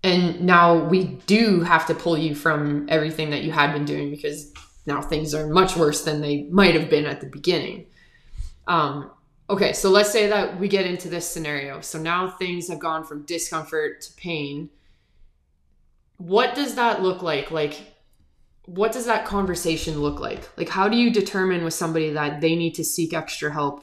And 0.05 0.43
now 0.43 0.85
we 0.85 1.05
do 1.27 1.63
have 1.63 1.87
to 1.87 1.95
pull 1.95 2.19
you 2.19 2.35
from 2.35 2.87
everything 2.91 3.31
that 3.31 3.43
you 3.43 3.51
had 3.51 3.73
been 3.73 3.87
doing 3.87 4.11
because 4.11 4.53
now 4.85 5.01
things 5.01 5.35
are 5.35 5.47
much 5.47 5.77
worse 5.77 6.05
than 6.05 6.21
they 6.21 6.43
might 6.51 6.75
have 6.75 6.91
been 6.91 7.07
at 7.07 7.23
the 7.23 7.27
beginning. 7.27 7.87
Um, 8.67 9.11
okay, 9.49 9.73
so 9.73 9.89
let's 9.89 10.11
say 10.11 10.27
that 10.27 10.61
we 10.61 10.69
get 10.69 10.85
into 10.85 11.09
this 11.09 11.27
scenario. 11.27 11.81
So 11.81 11.99
now 11.99 12.29
things 12.29 12.69
have 12.69 12.81
gone 12.81 13.05
from 13.05 13.23
discomfort 13.23 14.03
to 14.03 14.13
pain. 14.13 14.69
What 16.19 16.55
does 16.55 16.75
that 16.75 17.01
look 17.03 17.23
like? 17.23 17.51
Like, 17.51 17.95
what 18.67 18.93
does 18.93 19.07
that 19.07 19.25
conversation 19.25 20.01
look 20.01 20.21
like? 20.21 20.47
Like, 20.59 20.69
how 20.69 20.87
do 20.87 20.99
you 20.99 21.11
determine 21.11 21.65
with 21.65 21.75
somebody 21.75 22.11
that 22.11 22.43
they 22.43 22.57
need 22.57 22.75
to 22.75 22.85
seek 22.85 23.15
extra 23.15 23.51
help, 23.51 23.83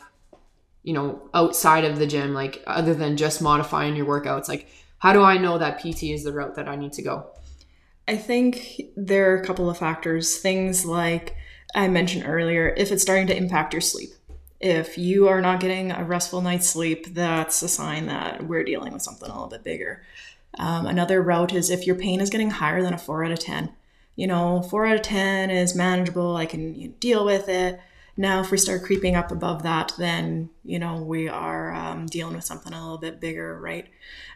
you 0.83 0.93
know, 0.93 1.29
outside 1.33 1.83
of 1.83 1.97
the 1.97 2.05
gym, 2.05 2.35
like 2.35 2.63
other 2.67 2.93
than 2.93 3.17
just 3.17 3.41
modifying 3.41 3.95
your 3.95 4.05
workouts? 4.05 4.47
Like, 4.47 4.69
how 5.01 5.13
do 5.13 5.23
I 5.23 5.37
know 5.37 5.57
that 5.57 5.79
PT 5.79 6.03
is 6.03 6.23
the 6.23 6.31
route 6.31 6.55
that 6.55 6.67
I 6.67 6.75
need 6.75 6.93
to 6.93 7.01
go? 7.01 7.25
I 8.07 8.17
think 8.17 8.81
there 8.95 9.33
are 9.33 9.41
a 9.41 9.45
couple 9.45 9.67
of 9.67 9.79
factors. 9.79 10.37
Things 10.37 10.85
like 10.85 11.35
I 11.73 11.87
mentioned 11.87 12.25
earlier, 12.27 12.69
if 12.77 12.91
it's 12.91 13.01
starting 13.01 13.25
to 13.27 13.35
impact 13.35 13.73
your 13.73 13.81
sleep. 13.81 14.11
If 14.59 14.99
you 14.99 15.27
are 15.27 15.41
not 15.41 15.59
getting 15.59 15.91
a 15.91 16.03
restful 16.03 16.41
night's 16.41 16.69
sleep, 16.69 17.15
that's 17.15 17.63
a 17.63 17.67
sign 17.67 18.05
that 18.05 18.45
we're 18.45 18.63
dealing 18.63 18.93
with 18.93 19.01
something 19.01 19.27
a 19.27 19.33
little 19.33 19.49
bit 19.49 19.63
bigger. 19.63 20.03
Um, 20.59 20.85
another 20.85 21.19
route 21.19 21.51
is 21.51 21.71
if 21.71 21.87
your 21.87 21.95
pain 21.95 22.21
is 22.21 22.29
getting 22.29 22.51
higher 22.51 22.83
than 22.83 22.93
a 22.93 22.99
4 22.99 23.25
out 23.25 23.31
of 23.31 23.39
10. 23.39 23.71
You 24.15 24.27
know, 24.27 24.61
4 24.61 24.85
out 24.85 24.95
of 24.97 25.01
10 25.01 25.49
is 25.49 25.73
manageable, 25.73 26.35
I 26.35 26.45
can 26.45 26.91
deal 26.99 27.25
with 27.25 27.49
it. 27.49 27.79
Now, 28.21 28.39
if 28.39 28.51
we 28.51 28.59
start 28.59 28.83
creeping 28.83 29.15
up 29.15 29.31
above 29.31 29.63
that, 29.63 29.93
then 29.97 30.51
you 30.63 30.77
know 30.77 31.01
we 31.01 31.27
are 31.27 31.73
um, 31.73 32.05
dealing 32.05 32.35
with 32.35 32.43
something 32.43 32.71
a 32.71 32.79
little 32.79 32.99
bit 32.99 33.19
bigger, 33.19 33.59
right? 33.59 33.87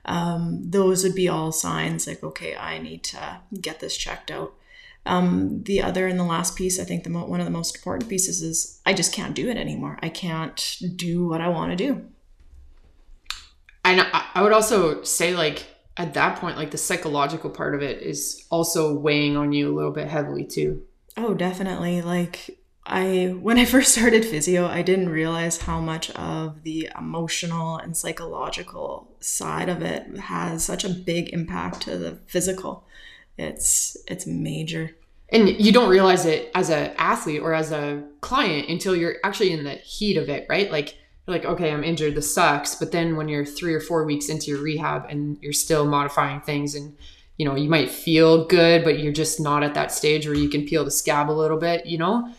Um, 0.05 0.71
those 0.71 1.03
would 1.03 1.13
be 1.13 1.29
all 1.29 1.51
signs 1.51 2.07
like, 2.07 2.23
okay, 2.23 2.55
I 2.55 2.79
need 2.79 3.03
to 3.03 3.41
get 3.61 3.81
this 3.81 3.95
checked 3.95 4.31
out. 4.31 4.55
Um, 5.05 5.61
the 5.65 5.83
other 5.83 6.07
and 6.07 6.19
the 6.19 6.23
last 6.23 6.55
piece, 6.55 6.79
I 6.79 6.83
think 6.83 7.03
the 7.03 7.11
mo- 7.11 7.27
one 7.27 7.39
of 7.39 7.45
the 7.45 7.51
most 7.51 7.75
important 7.75 8.09
pieces 8.09 8.41
is 8.41 8.81
I 8.87 8.93
just 8.95 9.13
can't 9.13 9.35
do 9.35 9.49
it 9.49 9.57
anymore. 9.57 9.99
I 10.01 10.09
can't 10.09 10.77
do 10.95 11.27
what 11.27 11.39
I 11.39 11.49
want 11.49 11.69
to 11.69 11.75
do. 11.75 12.07
And 13.83 14.01
I, 14.01 14.25
I 14.33 14.41
would 14.41 14.51
also 14.51 15.03
say, 15.03 15.35
like, 15.35 15.67
at 15.95 16.15
that 16.15 16.39
point, 16.39 16.57
like 16.57 16.71
the 16.71 16.79
psychological 16.79 17.51
part 17.51 17.75
of 17.75 17.83
it 17.83 18.01
is 18.01 18.47
also 18.49 18.97
weighing 18.97 19.37
on 19.37 19.51
you 19.51 19.71
a 19.71 19.75
little 19.75 19.91
bit 19.91 20.07
heavily 20.07 20.43
too. 20.43 20.81
Oh, 21.15 21.35
definitely. 21.35 22.01
Like 22.01 22.57
I 22.85 23.35
when 23.41 23.57
I 23.57 23.65
first 23.65 23.93
started 23.93 24.23
physio, 24.23 24.67
I 24.67 24.81
didn't 24.81 25.09
realize 25.09 25.61
how 25.61 25.79
much 25.79 26.11
of 26.11 26.63
the 26.63 26.89
emotional 26.97 27.77
and 27.77 27.97
psychological 27.97 29.07
side 29.19 29.69
of 29.69 29.81
it 29.81 30.17
has 30.17 30.63
such 30.63 30.83
a 30.83 30.89
big 30.89 31.29
impact 31.29 31.81
to 31.81 31.97
the 31.97 32.19
physical. 32.27 32.85
It's 33.37 33.97
it's 34.07 34.27
major. 34.27 34.91
And 35.29 35.49
you 35.49 35.71
don't 35.71 35.89
realize 35.89 36.25
it 36.25 36.51
as 36.53 36.69
an 36.69 36.93
athlete 36.97 37.41
or 37.41 37.55
as 37.55 37.71
a 37.71 38.03
client 38.21 38.69
until 38.69 38.95
you're 38.95 39.15
actually 39.23 39.51
in 39.51 39.63
the 39.63 39.73
heat 39.73 40.17
of 40.17 40.29
it, 40.29 40.45
right? 40.47 40.71
Like 40.71 40.95
you're 41.27 41.35
like, 41.35 41.45
okay, 41.45 41.71
I'm 41.71 41.83
injured, 41.83 42.13
this 42.13 42.31
sucks. 42.31 42.75
But 42.75 42.91
then 42.91 43.15
when 43.15 43.27
you're 43.27 43.45
three 43.45 43.73
or 43.73 43.81
four 43.81 44.05
weeks 44.05 44.29
into 44.29 44.51
your 44.51 44.61
rehab 44.61 45.07
and 45.09 45.39
you're 45.41 45.53
still 45.53 45.85
modifying 45.85 46.41
things 46.41 46.75
and 46.75 46.95
you 47.37 47.45
know, 47.45 47.55
you 47.55 47.69
might 47.69 47.91
feel 47.91 48.45
good, 48.45 48.83
but 48.83 48.99
you're 48.99 49.11
just 49.11 49.41
not 49.41 49.63
at 49.63 49.73
that 49.73 49.91
stage 49.91 50.25
where 50.25 50.37
you 50.37 50.47
can 50.47 50.65
peel 50.65 50.85
the 50.85 50.91
scab 50.91 51.29
a 51.29 51.33
little 51.33 51.57
bit, 51.57 51.85
you 51.85 51.97
know? 51.97 52.31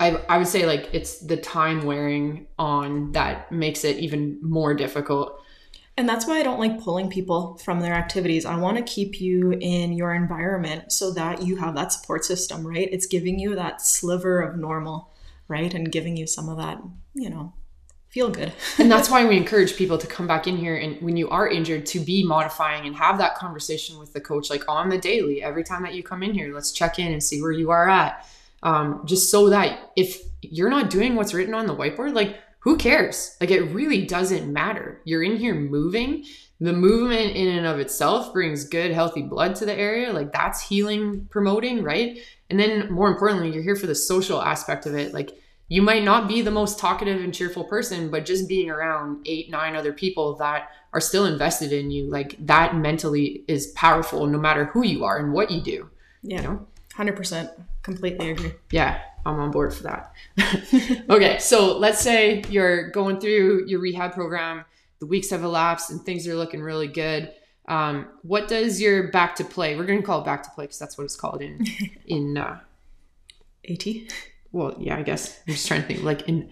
I, 0.00 0.10
I 0.28 0.38
would 0.38 0.48
say 0.48 0.66
like 0.66 0.88
it's 0.92 1.18
the 1.20 1.36
time 1.36 1.84
wearing 1.84 2.46
on 2.58 3.12
that 3.12 3.50
makes 3.52 3.84
it 3.84 3.98
even 3.98 4.38
more 4.42 4.74
difficult. 4.74 5.40
And 5.96 6.08
that's 6.08 6.26
why 6.26 6.40
I 6.40 6.42
don't 6.42 6.58
like 6.58 6.80
pulling 6.80 7.08
people 7.08 7.56
from 7.58 7.80
their 7.80 7.94
activities. 7.94 8.44
I 8.44 8.56
want 8.56 8.76
to 8.78 8.82
keep 8.82 9.20
you 9.20 9.52
in 9.52 9.92
your 9.92 10.12
environment 10.12 10.90
so 10.90 11.12
that 11.12 11.42
you 11.42 11.56
have 11.56 11.76
that 11.76 11.92
support 11.92 12.24
system, 12.24 12.66
right? 12.66 12.88
It's 12.90 13.06
giving 13.06 13.38
you 13.38 13.54
that 13.54 13.80
sliver 13.80 14.40
of 14.40 14.56
normal, 14.56 15.12
right? 15.46 15.72
And 15.72 15.92
giving 15.92 16.16
you 16.16 16.26
some 16.26 16.48
of 16.48 16.58
that, 16.58 16.82
you 17.14 17.30
know, 17.30 17.52
feel 18.08 18.28
good. 18.28 18.52
and 18.78 18.90
that's 18.90 19.08
why 19.10 19.24
we 19.24 19.36
encourage 19.36 19.76
people 19.76 19.98
to 19.98 20.06
come 20.08 20.26
back 20.26 20.48
in 20.48 20.56
here 20.56 20.76
and 20.76 21.00
when 21.00 21.16
you 21.16 21.28
are 21.30 21.48
injured 21.48 21.86
to 21.86 22.00
be 22.00 22.24
modifying 22.24 22.86
and 22.86 22.96
have 22.96 23.18
that 23.18 23.36
conversation 23.36 23.98
with 23.98 24.12
the 24.12 24.20
coach 24.20 24.50
like 24.50 24.62
on 24.68 24.88
the 24.88 24.98
daily 24.98 25.42
every 25.42 25.64
time 25.64 25.82
that 25.82 25.94
you 25.94 26.02
come 26.02 26.22
in 26.22 26.32
here 26.32 26.54
let's 26.54 26.70
check 26.70 27.00
in 27.00 27.12
and 27.12 27.22
see 27.22 27.42
where 27.42 27.50
you 27.50 27.72
are 27.72 27.88
at 27.88 28.24
um, 28.64 29.02
just 29.04 29.30
so 29.30 29.50
that 29.50 29.92
if 29.96 30.20
you're 30.40 30.70
not 30.70 30.90
doing 30.90 31.14
what's 31.14 31.34
written 31.34 31.54
on 31.54 31.66
the 31.66 31.76
whiteboard 31.76 32.14
like 32.14 32.36
who 32.60 32.76
cares 32.76 33.36
like 33.40 33.50
it 33.50 33.62
really 33.62 34.04
doesn't 34.04 34.52
matter 34.52 35.00
you're 35.04 35.22
in 35.22 35.36
here 35.36 35.54
moving 35.54 36.24
the 36.60 36.72
movement 36.72 37.36
in 37.36 37.48
and 37.48 37.66
of 37.66 37.78
itself 37.78 38.32
brings 38.32 38.64
good 38.64 38.90
healthy 38.90 39.22
blood 39.22 39.54
to 39.54 39.64
the 39.64 39.74
area 39.74 40.12
like 40.12 40.32
that's 40.32 40.66
healing 40.66 41.26
promoting 41.30 41.82
right 41.82 42.18
and 42.50 42.58
then 42.58 42.90
more 42.92 43.08
importantly 43.08 43.50
you're 43.52 43.62
here 43.62 43.76
for 43.76 43.86
the 43.86 43.94
social 43.94 44.42
aspect 44.42 44.86
of 44.86 44.94
it 44.94 45.14
like 45.14 45.38
you 45.68 45.82
might 45.82 46.04
not 46.04 46.28
be 46.28 46.42
the 46.42 46.50
most 46.50 46.78
talkative 46.78 47.22
and 47.22 47.32
cheerful 47.32 47.64
person, 47.64 48.10
but 48.10 48.26
just 48.26 48.48
being 48.48 48.70
around 48.70 49.26
eight, 49.26 49.50
nine 49.50 49.74
other 49.74 49.92
people 49.92 50.36
that 50.36 50.68
are 50.92 51.00
still 51.00 51.24
invested 51.24 51.72
in 51.72 51.90
you, 51.90 52.10
like 52.10 52.36
that 52.46 52.76
mentally 52.76 53.44
is 53.48 53.68
powerful 53.68 54.26
no 54.26 54.38
matter 54.38 54.66
who 54.66 54.84
you 54.84 55.04
are 55.04 55.18
and 55.18 55.32
what 55.32 55.50
you 55.50 55.60
do. 55.62 55.90
Yeah. 56.22 56.36
You 56.36 56.42
know? 56.42 56.66
100%. 56.96 57.50
Completely 57.82 58.30
agree. 58.30 58.52
Yeah, 58.70 59.00
I'm 59.26 59.38
on 59.40 59.50
board 59.50 59.74
for 59.74 59.82
that. 59.84 60.12
okay, 61.10 61.38
so 61.38 61.76
let's 61.78 62.00
say 62.00 62.44
you're 62.48 62.90
going 62.90 63.20
through 63.20 63.66
your 63.66 63.80
rehab 63.80 64.12
program, 64.12 64.64
the 65.00 65.06
weeks 65.06 65.30
have 65.30 65.42
elapsed 65.42 65.90
and 65.90 66.00
things 66.02 66.26
are 66.28 66.34
looking 66.34 66.62
really 66.62 66.88
good. 66.88 67.32
Um, 67.66 68.08
what 68.22 68.48
does 68.48 68.80
your 68.80 69.08
back 69.08 69.36
to 69.36 69.44
play? 69.44 69.76
We're 69.76 69.86
going 69.86 70.00
to 70.00 70.06
call 70.06 70.20
it 70.20 70.24
back 70.24 70.42
to 70.44 70.50
play 70.50 70.64
because 70.64 70.78
that's 70.78 70.98
what 70.98 71.04
it's 71.04 71.16
called 71.16 71.40
in 71.42 71.66
in 72.06 72.36
uh, 72.36 72.60
AT 73.68 73.86
well, 74.54 74.76
yeah, 74.78 74.96
I 74.96 75.02
guess 75.02 75.40
I'm 75.46 75.52
just 75.52 75.66
trying 75.66 75.82
to 75.82 75.86
think 75.88 76.04
like 76.04 76.28
in 76.28 76.50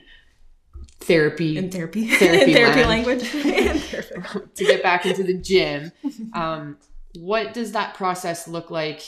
therapy, 0.99 1.57
in 1.57 1.71
therapy, 1.71 2.09
therapy, 2.09 2.43
in 2.51 2.53
therapy 2.53 2.85
language, 2.85 3.31
to 3.31 4.65
get 4.65 4.83
back 4.83 5.07
into 5.07 5.23
the 5.23 5.35
gym. 5.35 5.93
Um, 6.35 6.79
what 7.15 7.55
does 7.55 7.73
that 7.73 7.95
process 7.95 8.49
look 8.49 8.73
like? 8.73 9.03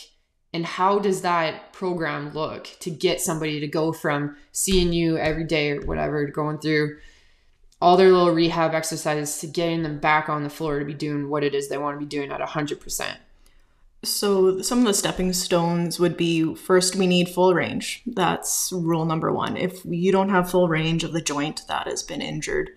And 0.55 0.65
how 0.65 1.01
does 1.01 1.23
that 1.23 1.73
program 1.73 2.33
look 2.33 2.69
to 2.79 2.89
get 2.89 3.21
somebody 3.21 3.59
to 3.59 3.67
go 3.67 3.93
from 3.93 4.37
seeing 4.53 4.93
you 4.93 5.19
every 5.19 5.43
day 5.43 5.73
or 5.73 5.81
whatever, 5.81 6.25
going 6.27 6.59
through 6.59 6.99
all 7.83 7.97
their 7.97 8.13
little 8.13 8.33
rehab 8.33 8.73
exercises 8.73 9.37
to 9.41 9.49
getting 9.49 9.83
them 9.83 9.99
back 9.99 10.29
on 10.29 10.45
the 10.45 10.49
floor 10.49 10.79
to 10.79 10.85
be 10.85 10.95
doing 10.95 11.29
what 11.29 11.43
it 11.43 11.57
is 11.57 11.69
they 11.69 11.77
want 11.77 11.97
to 11.97 12.07
be 12.07 12.09
doing 12.09 12.31
at 12.31 12.41
100%? 12.41 13.17
So, 14.05 14.63
some 14.63 14.79
of 14.79 14.85
the 14.85 14.95
stepping 14.95 15.33
stones 15.33 15.99
would 15.99 16.17
be 16.17 16.55
first, 16.55 16.95
we 16.95 17.09
need 17.09 17.31
full 17.31 17.53
range. 17.53 18.03
That's 18.07 18.71
rule 18.73 19.07
number 19.07 19.33
one. 19.33 19.57
If 19.57 19.85
you 19.85 20.13
don't 20.13 20.29
have 20.29 20.51
full 20.51 20.69
range 20.69 21.03
of 21.03 21.13
the 21.13 21.23
joint 21.23 21.63
that 21.67 21.89
has 21.89 22.05
been 22.05 22.23
injured, 22.23 22.71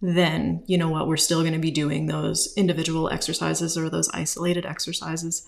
then 0.00 0.62
you 0.66 0.78
know 0.78 0.88
what, 0.88 1.08
we're 1.08 1.18
still 1.18 1.42
going 1.42 1.52
to 1.52 1.58
be 1.58 1.72
doing 1.72 2.06
those 2.06 2.54
individual 2.56 3.10
exercises 3.10 3.76
or 3.76 3.90
those 3.90 4.08
isolated 4.14 4.64
exercises. 4.64 5.46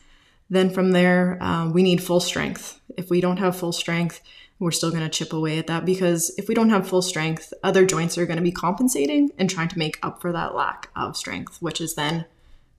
Then 0.51 0.69
from 0.69 0.91
there, 0.91 1.39
um, 1.41 1.73
we 1.73 1.83
need 1.83 2.03
full 2.03 2.21
strength. 2.21 2.81
If 2.97 3.09
we 3.09 3.21
don't 3.21 3.39
have 3.39 3.57
full 3.57 3.73
strength, 3.73 4.21
we're 4.59 4.73
still 4.73 4.91
going 4.91 5.03
to 5.03 5.09
chip 5.09 5.33
away 5.33 5.59
at 5.59 5.69
that 5.69 5.87
because 5.87 6.31
if 6.37 6.49
we 6.49 6.55
don't 6.55 6.69
have 6.69 6.87
full 6.87 7.01
strength, 7.01 7.55
other 7.63 7.87
joints 7.87 8.19
are 8.19 8.27
going 8.27 8.37
to 8.37 8.43
be 8.43 8.53
compensating 8.53 9.31
and 9.39 9.49
trying 9.49 9.69
to 9.69 9.79
make 9.79 9.99
up 10.03 10.21
for 10.21 10.33
that 10.33 10.55
lack 10.55 10.91
of 10.95 11.17
strength, 11.17 11.63
which 11.63 11.81
is 11.81 11.95
then 11.95 12.27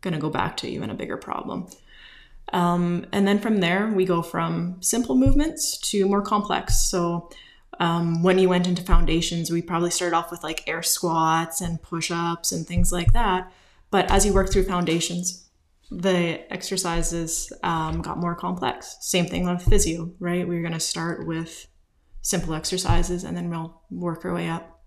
going 0.02 0.14
to 0.14 0.20
go 0.20 0.30
back 0.30 0.58
to 0.58 0.68
even 0.68 0.90
a 0.90 0.94
bigger 0.94 1.18
problem. 1.18 1.68
Um, 2.54 3.06
and 3.12 3.28
then 3.28 3.40
from 3.40 3.58
there, 3.58 3.88
we 3.88 4.06
go 4.06 4.22
from 4.22 4.78
simple 4.82 5.16
movements 5.16 5.78
to 5.90 6.06
more 6.06 6.22
complex. 6.22 6.90
So 6.90 7.30
um, 7.80 8.22
when 8.22 8.38
you 8.38 8.50
went 8.50 8.68
into 8.68 8.84
foundations, 8.84 9.50
we 9.50 9.62
probably 9.62 9.92
started 9.92 10.16
off 10.16 10.30
with 10.30 10.44
like 10.44 10.68
air 10.68 10.84
squats 10.84 11.62
and 11.62 11.82
push 11.82 12.12
ups 12.12 12.52
and 12.52 12.68
things 12.68 12.92
like 12.92 13.14
that. 13.14 13.52
But 13.90 14.12
as 14.12 14.26
you 14.26 14.34
work 14.34 14.52
through 14.52 14.66
foundations, 14.66 15.48
the 15.92 16.52
exercises 16.52 17.52
um, 17.64 18.02
got 18.02 18.18
more 18.18 18.34
complex. 18.34 18.98
Same 19.02 19.26
thing 19.26 19.46
with 19.46 19.62
physio, 19.62 20.12
right? 20.20 20.48
We 20.48 20.56
we're 20.56 20.62
going 20.62 20.74
to 20.74 20.80
start 20.80 21.28
with 21.28 21.68
simple 22.22 22.54
exercises 22.54 23.24
and 23.26 23.36
then 23.36 23.50
we'll 23.50 23.82
work 23.92 24.24
our 24.24 24.34
way 24.34 24.48
up. 24.48 24.80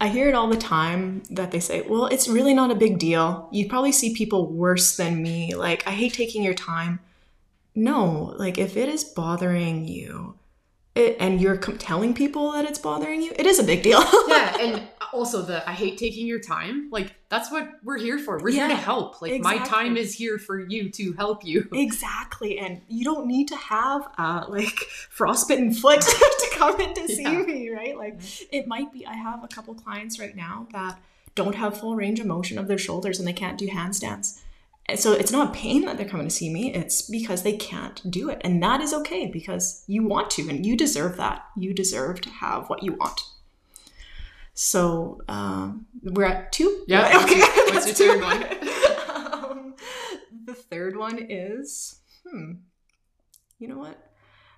I 0.00 0.08
hear 0.08 0.28
it 0.28 0.34
all 0.34 0.48
the 0.48 0.56
time 0.56 1.24
that 1.30 1.50
they 1.50 1.60
say, 1.60 1.82
well, 1.82 2.06
it's 2.06 2.28
really 2.28 2.54
not 2.54 2.70
a 2.70 2.76
big 2.76 2.98
deal. 2.98 3.48
You 3.52 3.68
probably 3.68 3.92
see 3.92 4.14
people 4.14 4.50
worse 4.52 4.96
than 4.96 5.22
me. 5.22 5.54
Like, 5.54 5.86
I 5.86 5.90
hate 5.90 6.14
taking 6.14 6.42
your 6.42 6.54
time. 6.54 7.00
no, 7.74 8.34
like 8.38 8.58
if 8.58 8.76
it 8.76 8.88
is 8.88 9.04
bothering 9.04 9.86
you, 9.86 10.37
it, 10.98 11.16
and 11.20 11.40
you're 11.40 11.56
telling 11.56 12.12
people 12.14 12.52
that 12.52 12.64
it's 12.64 12.78
bothering 12.78 13.22
you, 13.22 13.32
it 13.36 13.46
is 13.46 13.58
a 13.58 13.64
big 13.64 13.82
deal. 13.82 14.00
yeah, 14.28 14.56
and 14.58 14.82
also 15.12 15.40
the 15.42 15.66
I 15.68 15.72
hate 15.72 15.96
taking 15.98 16.26
your 16.26 16.40
time. 16.40 16.88
Like 16.90 17.14
that's 17.28 17.50
what 17.50 17.68
we're 17.82 17.98
here 17.98 18.18
for. 18.18 18.38
We're 18.38 18.50
here 18.50 18.68
to 18.68 18.74
help. 18.74 19.22
Like 19.22 19.40
my 19.40 19.58
time 19.58 19.96
is 19.96 20.14
here 20.14 20.38
for 20.38 20.58
you 20.60 20.90
to 20.90 21.12
help 21.14 21.44
you. 21.44 21.68
Exactly, 21.72 22.58
and 22.58 22.80
you 22.88 23.04
don't 23.04 23.26
need 23.26 23.48
to 23.48 23.56
have 23.56 24.08
uh, 24.18 24.44
like 24.48 24.76
frostbitten 25.10 25.72
foot 25.72 26.00
to 26.42 26.48
come 26.54 26.80
in 26.80 26.94
to 26.94 27.08
see 27.08 27.22
Yeah. 27.22 27.42
me, 27.42 27.70
right? 27.70 27.96
Like 27.96 28.20
it 28.52 28.66
might 28.66 28.92
be. 28.92 29.06
I 29.06 29.14
have 29.14 29.42
a 29.44 29.48
couple 29.48 29.74
clients 29.74 30.18
right 30.18 30.34
now 30.36 30.66
that 30.72 30.98
don't 31.34 31.54
have 31.54 31.78
full 31.78 31.94
range 31.94 32.18
of 32.20 32.26
motion 32.26 32.58
of 32.58 32.66
their 32.66 32.78
shoulders 32.78 33.18
and 33.18 33.26
they 33.28 33.32
can't 33.32 33.56
do 33.58 33.68
handstands. 33.68 34.40
So 34.96 35.12
it's 35.12 35.32
not 35.32 35.50
a 35.50 35.52
pain 35.52 35.84
that 35.84 35.98
they're 35.98 36.08
coming 36.08 36.28
to 36.28 36.34
see 36.34 36.50
me. 36.50 36.72
It's 36.72 37.02
because 37.02 37.42
they 37.42 37.56
can't 37.56 38.10
do 38.10 38.30
it, 38.30 38.40
and 38.42 38.62
that 38.62 38.80
is 38.80 38.94
okay 38.94 39.26
because 39.26 39.84
you 39.86 40.06
want 40.06 40.30
to, 40.32 40.48
and 40.48 40.64
you 40.64 40.76
deserve 40.76 41.16
that. 41.18 41.44
You 41.56 41.74
deserve 41.74 42.22
to 42.22 42.30
have 42.30 42.70
what 42.70 42.82
you 42.82 42.94
want. 42.94 43.20
So 44.60 45.20
um, 45.28 45.86
we're 46.02 46.24
at 46.24 46.50
two. 46.50 46.84
Yeah? 46.88 47.16
Okay. 47.22 47.38
what's 47.38 47.86
that's 47.86 48.00
your 48.00 48.18
two. 48.18 48.20
third 48.20 49.08
um, 49.10 49.74
the 50.46 50.54
third 50.54 50.96
one 50.96 51.26
is, 51.28 52.00
hmm, 52.26 52.54
you 53.58 53.68
know 53.68 53.78
what? 53.78 54.10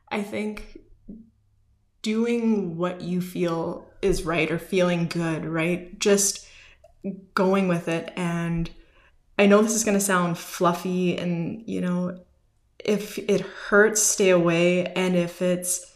I 0.08 0.22
think 0.22 0.78
doing 2.02 2.76
what 2.76 3.02
you 3.02 3.20
feel 3.20 3.90
is 4.00 4.24
right 4.24 4.50
or 4.50 4.58
feeling 4.58 5.06
good, 5.06 5.44
right? 5.44 5.98
Just 5.98 6.46
going 7.34 7.68
with 7.68 7.88
it. 7.88 8.12
And 8.16 8.70
I 9.40 9.46
know 9.46 9.62
this 9.62 9.74
is 9.74 9.84
going 9.84 9.96
to 9.96 10.04
sound 10.04 10.36
fluffy 10.36 11.16
and, 11.16 11.64
you 11.66 11.80
know, 11.80 12.20
if 12.78 13.16
it 13.18 13.40
hurts, 13.40 14.02
stay 14.02 14.28
away. 14.28 14.84
And 14.84 15.16
if 15.16 15.40
it's 15.40 15.94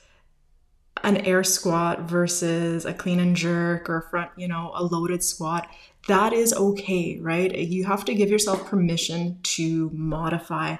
an 1.03 1.19
air 1.19 1.45
squat 1.45 2.09
versus 2.09 2.87
a 2.87 2.95
clean 2.95 3.21
and 3.21 3.37
jerk 3.37 3.91
or 3.91 4.09
front, 4.11 4.31
you 4.39 4.49
know, 4.49 4.73
a 4.75 4.83
loaded 4.83 5.23
squat, 5.23 5.69
that 6.09 6.33
is 6.33 6.55
okay, 6.55 7.19
right? 7.21 7.55
You 7.55 7.85
have 7.85 8.07
to 8.07 8.15
give 8.15 8.31
yourself 8.31 8.67
permission 8.67 9.39
to 9.43 9.91
modify. 9.93 10.77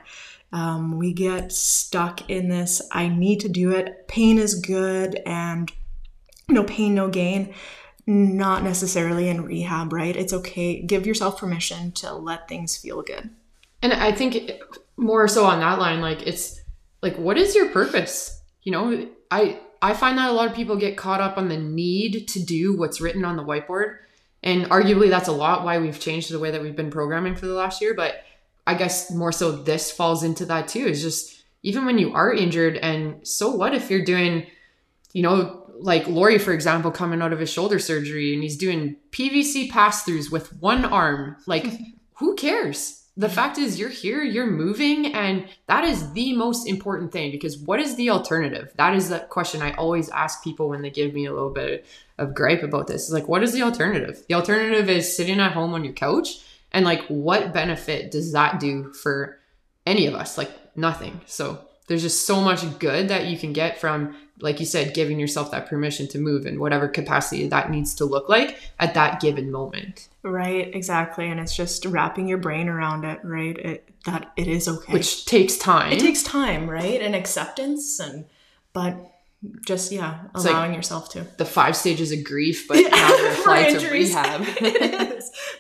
Um, 0.50 0.97
we 0.97 1.12
get 1.12 1.52
stuck 1.52 2.30
in 2.30 2.49
this, 2.49 2.80
I 2.92 3.09
need 3.09 3.40
to 3.40 3.49
do 3.50 3.73
it. 3.73 4.09
Pain 4.09 4.38
is 4.38 4.54
good 4.54 5.21
and 5.26 5.71
no 6.49 6.64
pain, 6.64 6.94
no 6.94 7.11
gain. 7.11 7.52
Not 8.06 8.62
necessarily 8.62 9.28
in 9.28 9.44
rehab, 9.44 9.92
right? 9.92 10.14
It's 10.14 10.32
okay. 10.32 10.82
Give 10.82 11.06
yourself 11.06 11.38
permission 11.38 11.92
to 11.92 12.12
let 12.12 12.49
things 12.49 12.76
feel 12.76 13.02
good. 13.02 13.30
And 13.80 13.92
I 13.92 14.12
think 14.12 14.52
more 14.96 15.26
so 15.28 15.44
on 15.44 15.61
that 15.61 15.78
line, 15.78 16.00
like 16.00 16.26
it's 16.26 16.61
like, 17.02 17.16
what 17.16 17.38
is 17.38 17.54
your 17.54 17.70
purpose? 17.70 18.42
You 18.62 18.73
know, 18.73 19.08
I 19.30 19.58
I 19.80 19.94
find 19.94 20.16
that 20.18 20.30
a 20.30 20.32
lot 20.32 20.49
of 20.49 20.56
people 20.56 20.76
get 20.76 20.96
caught 20.96 21.20
up 21.20 21.37
on 21.37 21.49
the 21.49 21.58
need 21.58 22.28
to 22.28 22.42
do 22.42 22.76
what's 22.76 23.00
written 23.00 23.25
on 23.25 23.37
the 23.37 23.44
whiteboard, 23.44 23.99
and 24.42 24.64
arguably 24.70 25.11
that's 25.11 25.28
a 25.28 25.32
lot 25.32 25.64
why 25.64 25.78
we've 25.78 26.00
changed 26.00 26.30
the 26.30 26.38
way 26.38 26.50
that 26.50 26.62
we've 26.62 26.76
been 26.76 26.90
programming 26.90 27.37
for 27.37 27.46
the 27.46 27.54
last 27.54 27.82
year. 27.82 27.94
But 27.94 28.23
I 28.66 28.75
guess 28.75 29.11
more 29.11 29.32
so 29.32 29.52
this 29.52 29.90
falls 29.90 30.23
into 30.23 30.46
that 30.46 30.68
too. 30.68 30.87
Is 30.87 31.02
just 31.02 31.42
even 31.62 31.84
when 31.84 31.99
you 31.99 32.14
are 32.14 32.32
injured, 32.32 32.76
and 32.76 33.26
so 33.26 33.50
what 33.50 33.75
if 33.75 33.90
you're 33.90 34.04
doing, 34.04 34.46
you 35.12 35.23
know, 35.23 35.63
like 35.78 36.06
Lori, 36.06 36.38
for 36.38 36.52
example, 36.52 36.90
coming 36.90 37.22
out 37.22 37.32
of 37.32 37.38
his 37.38 37.50
shoulder 37.50 37.78
surgery 37.78 38.34
and 38.34 38.42
he's 38.42 38.56
doing 38.56 38.96
PVC 39.10 39.70
pass 39.70 40.04
throughs 40.04 40.30
with 40.30 40.56
one 40.60 40.84
arm. 40.84 41.36
Like, 41.46 41.66
who 42.14 42.34
cares? 42.36 43.00
The 43.16 43.28
fact 43.28 43.58
is, 43.58 43.78
you're 43.78 43.90
here, 43.90 44.24
you're 44.24 44.50
moving, 44.50 45.14
and 45.14 45.46
that 45.68 45.84
is 45.84 46.12
the 46.14 46.34
most 46.34 46.66
important 46.66 47.12
thing 47.12 47.30
because 47.30 47.56
what 47.56 47.78
is 47.78 47.94
the 47.94 48.10
alternative? 48.10 48.72
That 48.76 48.96
is 48.96 49.08
the 49.08 49.20
question 49.20 49.62
I 49.62 49.72
always 49.74 50.08
ask 50.08 50.42
people 50.42 50.68
when 50.68 50.82
they 50.82 50.90
give 50.90 51.14
me 51.14 51.26
a 51.26 51.32
little 51.32 51.52
bit 51.52 51.86
of 52.18 52.34
gripe 52.34 52.64
about 52.64 52.88
this. 52.88 53.04
It's 53.04 53.12
like, 53.12 53.28
what 53.28 53.44
is 53.44 53.52
the 53.52 53.62
alternative? 53.62 54.24
The 54.28 54.34
alternative 54.34 54.90
is 54.90 55.16
sitting 55.16 55.38
at 55.38 55.52
home 55.52 55.74
on 55.74 55.84
your 55.84 55.92
couch, 55.92 56.40
and 56.72 56.84
like, 56.84 57.06
what 57.06 57.52
benefit 57.52 58.10
does 58.10 58.32
that 58.32 58.58
do 58.58 58.92
for 58.92 59.38
any 59.87 60.08
of 60.08 60.14
us? 60.14 60.37
Like, 60.37 60.50
nothing. 60.76 61.20
So, 61.26 61.64
there's 61.87 62.03
just 62.03 62.27
so 62.27 62.40
much 62.40 62.79
good 62.79 63.09
that 63.09 63.27
you 63.27 63.37
can 63.38 63.53
get 63.53 63.79
from 63.79 64.16
like 64.40 64.59
you 64.61 64.66
said 64.66 64.94
giving 64.94 65.18
yourself 65.20 65.51
that 65.51 65.66
permission 65.68 66.09
to 66.09 66.18
move 66.18 66.44
in 66.47 66.59
whatever 66.59 66.88
capacity 66.88 67.47
that 67.49 67.70
needs 67.70 67.94
to 67.94 68.05
look 68.05 68.29
like 68.29 68.59
at 68.81 68.94
that 68.94 69.20
given 69.20 69.51
moment 69.51 70.09
Right, 70.27 70.75
exactly. 70.75 71.29
And 71.31 71.38
it's 71.38 71.55
just 71.55 71.85
wrapping 71.85 72.27
your 72.29 72.38
brain 72.38 72.70
around 72.70 73.05
it, 73.05 73.20
right? 73.23 73.55
It, 73.59 73.87
that 74.07 74.33
it 74.38 74.49
is 74.49 74.66
okay. 74.66 74.90
which 74.94 75.27
takes 75.27 75.59
time 75.59 75.92
it 75.92 76.01
takes 76.01 76.23
time, 76.23 76.68
right? 76.68 77.03
And 77.03 77.14
acceptance 77.14 78.01
and 78.01 78.25
but 78.73 78.97
just 79.66 79.92
yeah, 79.92 80.20
It's 80.35 80.44
like- 80.47 80.55
allowing 80.55 80.73
yourself 80.73 81.11
to. 81.11 81.27
the 81.37 81.44
five 81.44 81.77
stages 81.77 82.11
of 82.11 82.25
grief 82.25 82.66
but 82.66 82.77
now 82.90 83.09
they're 83.09 83.33
applied 83.35 83.79
to 83.81 83.90
rehab. 83.92 84.40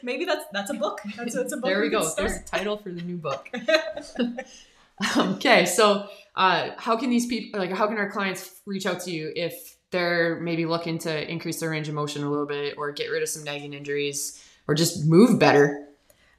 Maybe 0.02 0.24
that's 0.24 0.46
that's 0.52 0.70
a 0.70 0.74
book. 0.74 1.00
That's, 1.14 1.34
that's 1.34 1.52
a 1.52 1.56
book. 1.58 1.66
there 1.66 1.82
we 1.82 1.90
can 1.90 2.00
go 2.00 2.10
there's 2.16 2.36
a 2.36 2.42
title 2.44 2.78
for 2.78 2.90
the 2.90 3.02
new 3.02 3.18
book 3.18 3.50
okay 5.16 5.66
so 5.66 6.06
uh 6.36 6.70
how 6.78 6.96
can 6.96 7.10
these 7.10 7.26
people 7.26 7.58
like 7.58 7.72
how 7.72 7.86
can 7.86 7.98
our 7.98 8.10
clients 8.10 8.60
reach 8.66 8.86
out 8.86 9.00
to 9.00 9.10
you 9.10 9.32
if 9.34 9.76
they're 9.90 10.40
maybe 10.40 10.66
looking 10.66 10.98
to 10.98 11.30
increase 11.30 11.60
their 11.60 11.70
range 11.70 11.88
of 11.88 11.94
motion 11.94 12.24
a 12.24 12.30
little 12.30 12.46
bit 12.46 12.74
or 12.76 12.90
get 12.92 13.06
rid 13.06 13.22
of 13.22 13.28
some 13.28 13.44
nagging 13.44 13.74
injuries 13.74 14.42
or 14.66 14.74
just 14.74 15.04
move 15.04 15.38
better 15.38 15.88